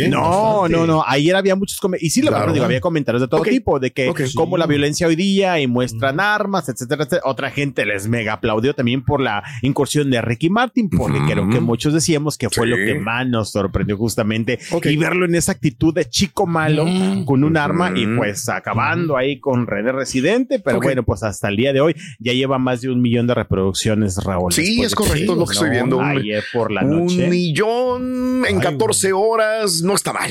No, 0.09 0.67
no, 0.67 0.85
no. 0.85 1.03
Ayer 1.07 1.35
había 1.35 1.55
muchos 1.55 1.79
comentarios. 1.79 2.07
Y 2.07 2.09
sí, 2.11 2.21
lo 2.21 2.31
verdad, 2.31 2.53
digo, 2.53 2.65
había 2.65 2.79
comentarios 2.79 3.21
de 3.21 3.27
todo 3.27 3.41
tipo, 3.41 3.79
de 3.79 3.91
que 3.91 4.13
como 4.35 4.57
la 4.57 4.67
violencia 4.67 5.07
hoy 5.07 5.15
día 5.15 5.59
y 5.59 5.65
muestran 5.65 6.19
armas, 6.19 6.69
etcétera, 6.69 7.03
etcétera. 7.03 7.23
Otra 7.25 7.49
gente 7.49 7.85
les 7.85 8.07
mega 8.07 8.33
aplaudió 8.33 8.75
también 8.75 9.03
por 9.03 9.19
la 9.19 9.43
incursión 9.63 10.11
de 10.11 10.21
Ricky 10.21 10.51
Martin, 10.51 10.89
porque 10.89 11.19
creo 11.27 11.49
que 11.49 11.59
muchos 11.59 11.93
decíamos 11.93 12.37
que 12.37 12.49
fue 12.49 12.67
lo 12.67 12.75
que 12.75 12.95
más 12.99 13.27
nos 13.27 13.51
sorprendió 13.51 13.97
justamente. 13.97 14.59
Y 14.83 14.97
verlo 14.97 15.25
en 15.25 15.33
esa 15.33 15.51
actitud 15.51 15.93
de 15.95 16.07
chico 16.07 16.45
malo 16.45 16.85
con 17.25 17.43
un 17.43 17.57
arma 17.57 17.91
y 17.95 18.05
pues 18.05 18.49
acabando 18.49 19.17
ahí 19.17 19.39
con 19.39 19.65
René 19.65 19.91
Residente. 19.93 20.59
Pero 20.59 20.79
bueno, 20.79 21.01
pues 21.01 21.23
hasta 21.23 21.49
el 21.49 21.57
día 21.57 21.73
de 21.73 21.81
hoy 21.81 21.95
ya 22.19 22.33
lleva 22.33 22.59
más 22.59 22.81
de 22.81 22.91
un 22.91 23.01
millón 23.01 23.25
de 23.25 23.33
reproducciones 23.33 23.62
producciones, 23.63 24.17
Raúl. 24.17 24.51
Sí, 24.51 24.81
es 24.81 24.93
correcto 24.93 25.35
lo 25.35 25.45
que 25.45 25.53
estoy 25.53 25.69
viendo. 25.69 26.01
Ayer 26.01 26.43
por 26.51 26.71
la 26.71 26.81
noche. 26.81 27.23
Un 27.23 27.29
millón 27.29 28.45
en 28.45 28.59
14 28.59 29.13
horas 29.13 29.81
no 29.81 29.95
está 29.95 30.11
mal. 30.11 30.29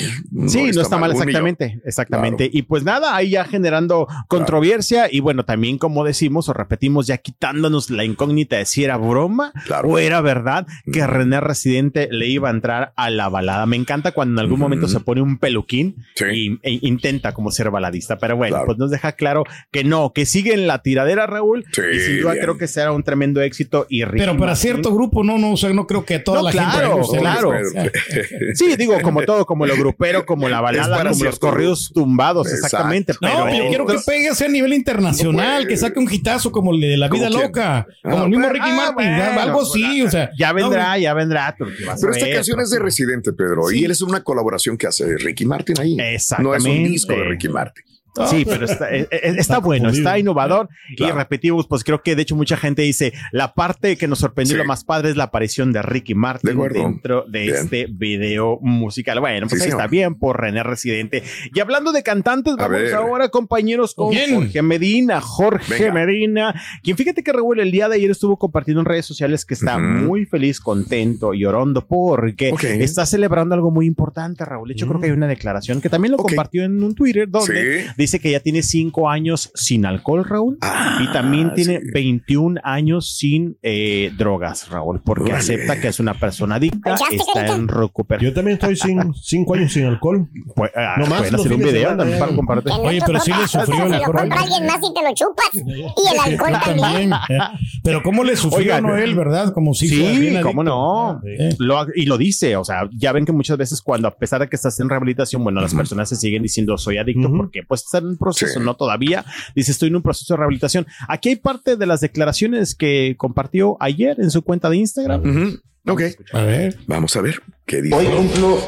sí, 0.49 0.71
no 0.75 0.83
está 0.83 0.99
mal, 0.99 1.13
exactamente. 1.13 1.81
Exactamente. 1.85 2.51
Y 2.53 2.63
pues 2.63 2.85
nada, 2.85 3.17
ahí 3.17 3.31
ya 3.31 3.45
generando 3.45 4.07
controversia 4.29 5.09
y 5.11 5.21
bueno, 5.21 5.45
también 5.45 5.79
como 5.79 6.05
decimos 6.05 6.49
o 6.49 6.53
repetimos, 6.53 7.07
ya 7.07 7.19
quitándonos 7.19 7.91
la 7.91 8.05
incógnita 8.05 8.57
de 8.57 8.67
si 8.67 8.85
era 8.85 8.97
broma 8.97 9.53
o 9.85 9.99
era 9.99 10.21
verdad 10.21 10.67
que 10.93 11.07
René 11.07 11.41
Residente 11.41 12.09
le 12.11 12.27
iba 12.27 12.49
a 12.49 12.53
entrar 12.53 12.93
a 12.97 13.11
la 13.11 13.29
balada. 13.29 13.65
Me 13.67 13.77
encanta 13.77 14.13
cuando 14.13 14.41
en 14.41 14.45
algún 14.45 14.61
momento 14.61 14.89
se 14.89 15.01
pone 15.01 15.23
un 15.23 15.39
peluquín 15.39 15.97
y, 16.33 16.59
e 16.63 16.79
intenta 16.83 17.33
como 17.33 17.51
ser 17.51 17.71
baladista, 17.71 18.19
pero 18.19 18.37
bueno, 18.37 18.59
pues 18.67 18.77
nos 18.77 18.91
deja 18.91 19.13
claro 19.13 19.45
que 19.71 19.85
no, 19.85 20.13
que 20.13 20.27
sigue 20.27 20.53
en 20.53 20.67
la 20.67 20.83
tiradera, 20.83 21.27
Raúl. 21.27 21.65
y 21.71 21.99
sin 21.99 22.21
duda 22.21 22.35
creo 22.41 22.59
que 22.59 22.67
será 22.67 22.93
un 22.93 23.03
tremendo 23.03 23.22
éxito 23.23 23.87
y 23.89 24.05
Pero 24.05 24.37
para 24.37 24.57
cierto 24.57 24.93
grupo, 24.93 25.25
no, 25.25 25.39
no, 25.39 25.53
o 25.53 25.57
sea, 25.57 25.73
no 25.73 25.87
creo 25.87 26.05
que 26.05 26.19
toda 26.19 26.43
la 26.43 26.51
claro, 26.51 27.03
gente. 27.05 27.19
Claro, 27.19 27.53
Sí, 28.55 28.77
digo, 28.77 29.01
como 29.03 29.23
todo, 29.23 29.47
como 29.47 29.67
lo 29.67 29.77
grupero, 29.77 30.27
como 30.27 30.49
la 30.49 30.61
balada, 30.61 31.11
como 31.11 31.25
los 31.25 31.39
corridos 31.39 31.91
tumbados, 31.95 32.53
exactamente. 32.53 33.15
Pero 33.21 33.47
no, 33.47 33.55
yo 33.55 33.69
quiero 33.69 33.87
que 33.87 33.99
pegue 34.05 34.29
a 34.29 34.49
nivel 34.49 34.73
internacional, 34.73 35.67
que 35.67 35.77
saque 35.77 35.99
un 35.99 36.13
hitazo 36.13 36.51
como 36.51 36.73
el 36.73 36.81
de 36.81 36.97
La 36.97 37.09
Vida 37.09 37.31
Loca, 37.31 37.87
como 38.03 38.25
el 38.25 38.31
mismo 38.31 38.49
Ricky 38.49 38.69
ah, 38.69 38.93
Martin, 38.95 39.09
algo 39.09 39.63
así, 39.63 40.03
o 40.03 40.11
sea. 40.11 40.31
Ya 40.39 40.53
vendrá, 40.53 40.99
ya 40.99 41.15
vendrá. 41.15 41.55
Pero 41.59 42.13
esta 42.13 42.31
canción 42.31 42.61
es 42.61 42.71
de 42.71 42.79
Residente, 42.79 43.33
Pedro, 43.33 43.71
y 43.71 43.85
él 43.85 43.91
es 43.91 44.03
una 44.03 44.23
colaboración 44.23 44.77
que 44.77 44.87
hace 44.87 45.17
Ricky 45.19 45.47
Martin 45.47 45.81
ahí. 45.81 45.97
Exactamente. 45.99 46.69
No 46.69 46.73
es 46.73 46.79
un 46.79 46.85
disco 46.85 47.13
de 47.13 47.25
Ricky 47.25 47.49
Martin. 47.49 47.85
Sí, 48.27 48.45
pero 48.45 48.67
está, 48.67 48.95
eh, 48.95 49.09
eh, 49.11 49.35
está, 49.39 49.59
bueno, 49.59 49.89
está 49.89 50.19
innovador 50.19 50.69
y 50.97 51.05
repetimos, 51.11 51.67
pues 51.67 51.83
creo 51.83 52.03
que 52.03 52.15
de 52.15 52.23
hecho 52.23 52.37
mucha 52.37 52.57
gente 52.57 52.83
dice, 52.83 53.13
la 53.33 53.55
parte 53.55 53.97
que 53.97 54.07
nos 54.07 54.19
sorprendió 54.19 54.57
lo 54.57 54.65
más 54.65 54.85
padre 54.85 55.11
es 55.11 55.17
la 55.17 55.25
aparición 55.25 55.73
de 55.73 55.83
Ricky 55.83 56.15
Martin 56.15 56.59
dentro 56.73 57.25
de 57.27 57.49
este 57.49 57.87
video 57.91 58.59
musical. 58.61 59.21
Bueno, 59.21 59.47
pues 59.49 59.63
ahí 59.63 59.69
está 59.69 59.87
bien 59.87 60.15
por 60.17 60.41
René 60.41 60.63
Residente. 60.63 61.23
Y 61.55 61.61
hablando 61.61 61.93
de 61.93 62.03
cantantes, 62.03 62.57
vamos 62.57 62.93
ahora 62.93 63.29
compañeros 63.29 63.95
con 63.95 64.15
Jorge 64.15 64.63
Medina, 64.63 65.21
Jorge 65.21 65.91
Medina, 65.93 66.55
quien 66.83 66.97
fíjate 66.97 67.23
que 67.23 67.33
Raúl 67.33 67.61
el 67.61 67.71
día 67.71 67.89
de 67.89 67.97
ayer 67.97 68.11
estuvo 68.11 68.39
compartiendo 68.39 68.81
en 68.81 68.87
redes 68.87 69.07
sociales 69.07 69.45
que 69.45 69.55
está 69.55 69.79
muy 69.79 70.27
feliz, 70.27 70.61
contento 70.61 71.35
y 71.35 71.45
orando 71.45 71.87
porque 71.87 72.53
está 72.81 73.07
celebrando 73.07 73.55
algo 73.55 73.71
muy 73.71 73.87
importante, 73.87 74.45
Raúl. 74.45 74.69
De 74.69 74.75
hecho, 74.75 74.87
creo 74.87 75.01
que 75.01 75.07
hay 75.07 75.13
una 75.13 75.27
declaración 75.27 75.81
que 75.81 75.89
también 75.89 76.13
lo 76.13 76.19
compartió 76.19 76.65
en 76.65 76.83
un 76.83 76.95
Twitter 76.95 77.29
donde 77.29 77.87
Dice 78.03 78.19
que 78.21 78.31
ya 78.33 78.41
tiene 78.41 78.63
cinco 78.63 79.09
años 79.09 79.51
sin 79.55 79.87
alcohol, 79.87 80.25
Raúl. 80.25 80.59
y 81.01 81.13
también 81.13 81.55
tiene 81.55 81.81
21 81.93 82.61
años 82.65 83.17
sin 83.17 83.57
eh, 83.63 84.11
drogas, 84.19 84.69
Raúl, 84.71 85.01
porque 85.05 85.33
acepta 85.33 85.81
que 85.81 85.89
es 85.89 86.01
una 86.01 86.15
persona 86.15 86.57
adicta, 86.57 86.95
está 87.11 87.47
en 87.55 87.69
recuperación. 87.69 88.31
Yo 88.31 88.35
también 88.35 88.55
estoy 88.59 88.77
sin 88.77 89.15
cinco 89.23 89.55
años 89.55 89.73
sin 89.73 89.85
alcohol. 89.87 90.29
Pues, 90.55 90.71
ah, 90.75 90.95
No 90.99 91.07
más, 91.07 91.19
pueden 91.21 91.35
hacer 91.37 91.53
un 91.53 91.59
video 91.61 91.97
también 91.97 92.19
para 92.19 92.35
compartir. 92.35 92.73
Oye, 92.81 93.01
pero 93.07 93.21
sí 93.21 93.31
le 93.31 93.47
sufrió 93.49 93.87
el 93.87 93.95
alcohol. 93.95 94.17
compra 94.19 94.41
alguien 94.41 94.67
más 94.67 94.79
y 94.79 94.95
te 94.95 95.03
lo 95.03 95.15
chupas. 95.15 95.51
Y 95.55 96.13
el 96.13 96.33
alcohol 96.33 96.53
también. 96.65 97.13
¿eh? 97.29 97.39
Pero 97.85 98.03
cómo 98.03 98.25
le 98.25 98.37
sufrió 98.37 98.59
Oigan, 98.63 98.83
no 98.85 98.97
él, 98.97 99.15
¿verdad? 99.15 99.53
Como 99.53 99.75
si 99.75 99.89
fuera 99.89 100.15
Sí, 100.15 100.43
cómo 100.43 100.63
no. 100.65 101.21
Sí. 101.25 101.57
Lo- 101.59 101.87
y 101.95 102.07
lo 102.07 102.19
dice, 102.19 102.57
o 102.57 102.65
sea, 102.65 102.89
ya 102.93 103.13
ven 103.13 103.25
que 103.25 103.33
muchas 103.33 103.57
veces 103.57 103.81
cuando 103.81 104.09
a 104.09 104.15
pesar 104.17 104.41
de 104.41 104.49
que 104.49 104.57
estás 104.57 104.79
en 104.81 104.89
rehabilitación, 104.89 105.43
bueno, 105.43 105.61
las 105.61 105.75
personas 105.75 106.09
se 106.09 106.17
siguen 106.17 106.43
diciendo 106.43 106.77
soy 106.79 106.99
adicto 106.99 107.31
porque 107.35 107.63
pues 107.63 107.85
están 107.93 108.05
en 108.05 108.11
un 108.11 108.17
proceso, 108.17 108.61
no 108.61 108.75
todavía. 108.75 109.25
Dice 109.55 109.73
estoy 109.73 109.89
en 109.89 109.97
un 109.97 110.03
proceso 110.03 110.35
de 110.35 110.39
rehabilitación. 110.39 110.87
Aquí 111.09 111.29
hay 111.31 111.37
parte 111.37 111.77
de 111.77 111.87
las 111.87 112.01
declaraciones 112.01 112.75
que 112.75 113.15
compartió 113.19 113.77
ayer 113.81 114.19
en 114.21 114.31
su 114.31 114.43
cuenta 114.43 114.71
de 114.71 114.77
Instagram. 114.79 115.61
Ok. 115.87 116.03
A 116.33 116.43
ver. 116.43 116.79
Vamos 116.87 117.15
a 117.17 117.21
ver 117.21 117.43
qué 117.67 117.83
dice. 117.83 117.95
Hoy 117.95 118.07
cumplo 118.07 118.59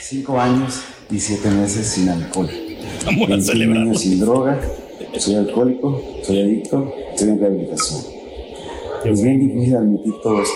cinco 0.00 0.40
años 0.40 0.82
y 1.10 1.18
siete 1.20 1.50
meses 1.50 1.86
sin 1.86 2.08
alcohol. 2.08 2.50
Vamos 3.06 3.24
a 3.24 3.28
21 3.28 3.42
celebrar. 3.42 3.82
años 3.82 4.00
sin 4.00 4.20
droga. 4.20 4.60
Soy 5.18 5.36
alcohólico, 5.36 6.02
soy 6.24 6.40
adicto, 6.40 6.92
estoy 7.12 7.28
en 7.28 7.38
rehabilitación. 7.40 8.00
Es 9.04 9.22
bien 9.22 9.38
difícil 9.38 9.76
admitir 9.76 10.12
todo 10.22 10.42
esto. 10.42 10.54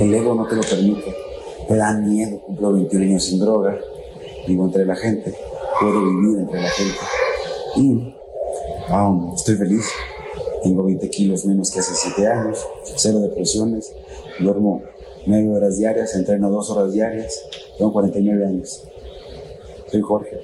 El 0.00 0.14
ego 0.14 0.34
no 0.34 0.46
te 0.46 0.56
lo 0.56 0.62
permite. 0.62 1.14
Te 1.68 1.76
da 1.76 1.92
miedo. 1.98 2.40
Cumplo 2.40 2.72
21 2.72 3.04
años 3.04 3.24
sin 3.24 3.38
droga. 3.38 3.76
Vivo 4.46 4.64
entre 4.66 4.86
la 4.86 4.96
gente. 4.96 5.34
Puedo 5.80 6.04
vivir 6.06 6.38
entre 6.40 6.62
la 6.62 6.68
gente. 6.70 6.98
Y 7.76 8.14
estoy 9.36 9.56
feliz. 9.56 9.86
Tengo 10.62 10.84
20 10.84 11.10
kilos 11.10 11.44
menos 11.44 11.70
que 11.70 11.80
hace 11.80 11.94
7 11.94 12.26
años. 12.26 12.66
Cero 12.96 13.20
depresiones. 13.20 13.92
Duermo 14.40 14.82
9 15.26 15.56
horas 15.56 15.78
diarias. 15.78 16.14
Entreno 16.14 16.50
2 16.50 16.70
horas 16.70 16.92
diarias. 16.92 17.42
Tengo 17.78 17.92
49 17.92 18.46
años. 18.46 18.84
Soy 19.90 20.00
Jorge. 20.00 20.40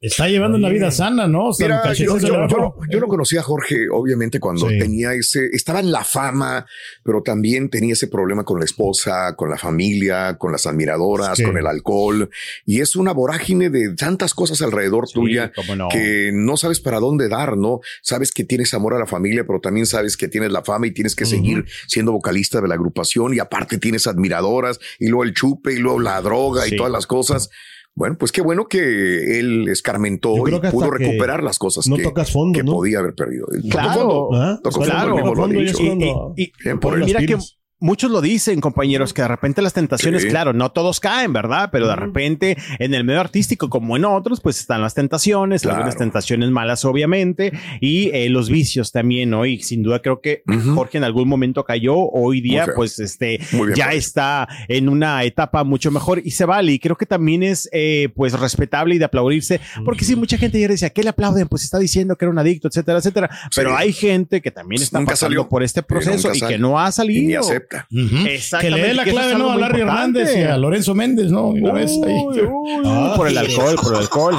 Está 0.00 0.28
llevando 0.28 0.56
una 0.58 0.68
vida 0.68 0.92
sana, 0.92 1.26
¿no? 1.26 1.46
O 1.46 1.52
sea, 1.52 1.66
Mira, 1.66 1.92
yo, 1.92 2.16
no, 2.18 2.74
yo 2.88 3.00
no 3.00 3.08
conocía 3.08 3.40
a 3.40 3.42
Jorge, 3.42 3.88
obviamente, 3.90 4.38
cuando 4.38 4.68
Sí. 4.68 4.78
tenía 4.78 5.12
ese, 5.12 5.46
estaba 5.52 5.80
en 5.80 5.90
la 5.90 6.04
fama, 6.04 6.66
pero 7.02 7.20
también 7.22 7.68
tenía 7.68 7.94
ese 7.94 8.06
problema 8.06 8.44
con 8.44 8.60
la 8.60 8.64
esposa, 8.64 9.34
con 9.34 9.50
la 9.50 9.58
familia, 9.58 10.38
con 10.38 10.52
las 10.52 10.66
admiradoras, 10.66 11.38
Sí. 11.38 11.42
con 11.42 11.58
el 11.58 11.66
alcohol. 11.66 12.30
Y 12.64 12.80
es 12.80 12.94
una 12.94 13.12
vorágine 13.12 13.70
de 13.70 13.94
tantas 13.96 14.34
cosas 14.34 14.62
alrededor 14.62 15.08
tuya 15.10 15.50
no. 15.76 15.88
que 15.88 16.30
no 16.32 16.56
sabes 16.56 16.78
para 16.78 17.00
dónde 17.00 17.28
dar, 17.28 17.56
¿no? 17.56 17.80
Sabes 18.00 18.30
que 18.30 18.44
tienes 18.44 18.72
amor 18.74 18.94
a 18.94 19.00
la 19.00 19.06
familia, 19.06 19.44
pero 19.46 19.58
también 19.60 19.86
sabes 19.86 20.16
que 20.16 20.28
tienes 20.28 20.52
la 20.52 20.62
fama 20.62 20.86
y 20.86 20.92
tienes 20.92 21.16
que 21.16 21.26
seguir 21.26 21.64
siendo 21.88 22.12
vocalista 22.12 22.60
de 22.60 22.68
la 22.68 22.74
agrupación 22.74 23.34
y 23.34 23.40
aparte 23.40 23.78
tienes 23.78 24.06
admiradoras 24.06 24.78
y 25.00 25.08
luego 25.08 25.24
el 25.24 25.34
chupe 25.34 25.72
y 25.72 25.78
luego 25.78 25.98
la 25.98 26.20
droga 26.22 26.68
y 26.68 26.76
todas 26.76 26.92
las 26.92 27.08
cosas. 27.08 27.50
Bueno, 27.98 28.16
pues 28.16 28.30
qué 28.30 28.42
bueno 28.42 28.68
que 28.68 29.40
él 29.40 29.68
escarmentó 29.68 30.36
y 30.46 30.70
pudo 30.70 30.88
recuperar 30.92 31.42
las 31.42 31.58
cosas 31.58 31.88
no 31.88 31.96
que, 31.96 32.04
tocas 32.04 32.30
fondo, 32.30 32.56
que 32.56 32.62
¿no? 32.62 32.74
podía 32.74 33.00
haber 33.00 33.16
perdido. 33.16 33.48
Claro, 33.68 33.92
fondo. 33.92 34.28
¿Ah? 34.34 34.60
Claro. 34.62 34.70
fondo, 34.72 35.08
el 35.08 35.14
mismo 35.14 35.34
lo 35.34 35.44
ha 35.44 35.72
Fondo 35.72 36.34
y 36.36 36.52
por 36.76 37.04
mira 37.04 37.18
que. 37.18 37.36
Muchos 37.80 38.10
lo 38.10 38.20
dicen, 38.20 38.60
compañeros, 38.60 39.12
que 39.12 39.22
de 39.22 39.28
repente 39.28 39.62
las 39.62 39.72
tentaciones, 39.72 40.22
Sí. 40.22 40.28
claro, 40.28 40.52
no 40.52 40.70
todos 40.72 41.00
caen, 41.00 41.32
¿verdad? 41.32 41.68
Pero 41.72 41.86
de 41.88 41.96
repente 41.96 42.56
en 42.78 42.94
el 42.94 43.04
medio 43.04 43.20
artístico, 43.20 43.70
como 43.70 43.96
en 43.96 44.04
otros, 44.04 44.40
pues 44.40 44.58
están 44.60 44.80
las 44.82 44.94
tentaciones, 44.94 45.62
Claro. 45.62 45.76
algunas 45.78 45.96
tentaciones 45.96 46.50
malas, 46.50 46.84
obviamente, 46.84 47.52
y 47.80 48.10
eh, 48.14 48.28
los 48.30 48.48
vicios 48.50 48.92
también, 48.92 49.30
¿no? 49.30 49.46
Y 49.46 49.60
sin 49.62 49.82
duda 49.82 50.00
creo 50.00 50.20
que. 50.20 50.42
Jorge 50.74 50.98
en 50.98 51.04
algún 51.04 51.28
momento 51.28 51.64
cayó, 51.64 51.96
hoy 51.96 52.40
día, 52.40 52.66
pues, 52.74 52.98
este, 52.98 53.38
bien 53.52 53.74
ya 53.74 53.90
él. 53.92 53.98
está 53.98 54.48
en 54.68 54.88
una 54.88 55.22
etapa 55.24 55.64
mucho 55.64 55.90
mejor 55.90 56.20
y 56.24 56.30
se 56.32 56.44
vale. 56.44 56.72
Y 56.72 56.78
creo 56.78 56.96
que 56.96 57.06
también 57.06 57.42
es, 57.42 57.68
eh, 57.72 58.08
pues, 58.14 58.32
respetable 58.38 58.94
y 58.94 58.98
de 58.98 59.04
aplaudirse, 59.04 59.60
porque 59.84 60.04
sí, 60.04 60.16
mucha 60.16 60.36
gente 60.38 60.58
ayer 60.58 60.70
decía, 60.70 60.90
¿qué 60.90 61.02
le 61.02 61.10
aplauden? 61.10 61.48
Pues 61.48 61.64
está 61.64 61.78
diciendo 61.78 62.16
que 62.16 62.24
era 62.24 62.32
un 62.32 62.38
adicto, 62.38 62.68
etcétera, 62.68 62.98
etcétera. 62.98 63.30
Pero 63.54 63.76
hay 63.76 63.92
gente 63.92 64.40
que 64.40 64.50
también 64.50 64.82
está 64.82 64.98
Nunca 64.98 65.12
pasando 65.12 65.34
salió. 65.36 65.48
por 65.48 65.62
este 65.62 65.82
proceso 65.82 66.30
y 66.34 66.40
que 66.40 66.58
no 66.58 66.78
ha 66.78 66.90
salido. 66.92 67.30
Y 67.30 67.34
ni 67.68 67.76
acepta. 67.76 67.86
Ujú. 67.90 68.60
Que 68.60 68.70
le 68.70 68.82
dé 68.82 68.94
la 68.94 69.04
clave, 69.04 69.34
¿no? 69.34 69.50
A 69.50 69.56
Larry 69.56 69.80
importante. 69.80 70.20
Hernández 70.20 70.36
y 70.36 70.42
a 70.42 70.56
Lorenzo 70.56 70.94
Méndez, 70.94 71.30
¿no? 71.30 71.48
Una 71.48 71.72
vez 71.72 71.90
ahí. 72.04 72.14
Uy, 72.14 72.40
uy, 72.40 73.16
por 73.16 73.28
el 73.28 73.38
alcohol, 73.38 73.76
por 73.82 73.94
el 73.94 74.00
alcohol. 74.00 74.34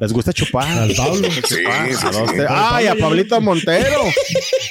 Les 0.00 0.12
gusta 0.12 0.32
chupar. 0.32 0.66
Al 0.66 0.94
Pablo. 0.94 1.28
Sí, 1.46 1.56
Ah, 1.68 1.86
sí, 1.88 1.94
sí. 1.94 2.40
Ay, 2.48 2.86
a 2.86 2.94
Pablito 2.94 3.40
Montero. 3.40 4.00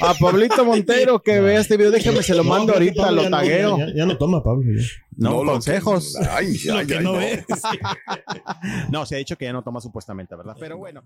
A 0.01 0.13
Pablito 0.15 0.65
Montero 0.65 1.21
que 1.21 1.39
vea 1.39 1.59
este 1.59 1.77
video. 1.77 1.91
Déjame, 1.91 2.23
se 2.23 2.33
lo 2.33 2.43
No, 2.43 2.49
mando 2.49 2.73
ahorita, 2.73 3.03
Pablo 3.03 3.23
lo 3.23 3.29
tagueo. 3.29 3.77
Ya, 3.77 3.88
ya 3.95 4.05
no 4.05 4.17
toma, 4.17 4.41
Pablo. 4.43 4.63
ya. 4.75 4.83
No, 5.17 5.31
No, 5.31 5.43
lo 5.43 5.51
consejos. 5.53 6.15
que- 6.19 6.27
Ay, 6.29 6.57
ay, 6.71 6.88
ay, 6.91 7.03
no 7.03 7.12
no. 7.13 7.13
ves. 7.13 7.43
No, 8.89 9.05
se 9.05 9.15
ha 9.15 9.17
dicho 9.19 9.35
que 9.38 9.45
ya 9.45 9.53
no 9.53 9.62
toma 9.62 9.81
supuestamente, 9.81 10.35
¿verdad? 10.35 10.55
Pero 10.59 10.77
bueno. 10.77 11.03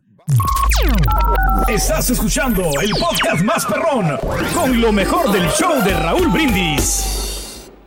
Estás 1.67 2.10
escuchando 2.10 2.63
el 2.82 2.91
podcast 2.91 3.43
más 3.43 3.65
perrón 3.65 4.17
con 4.53 4.79
lo 4.82 4.91
mejor 4.91 5.32
del 5.32 5.47
show 5.49 5.84
de 5.84 5.93
Raúl 5.93 6.29
Brindis. 6.29 7.33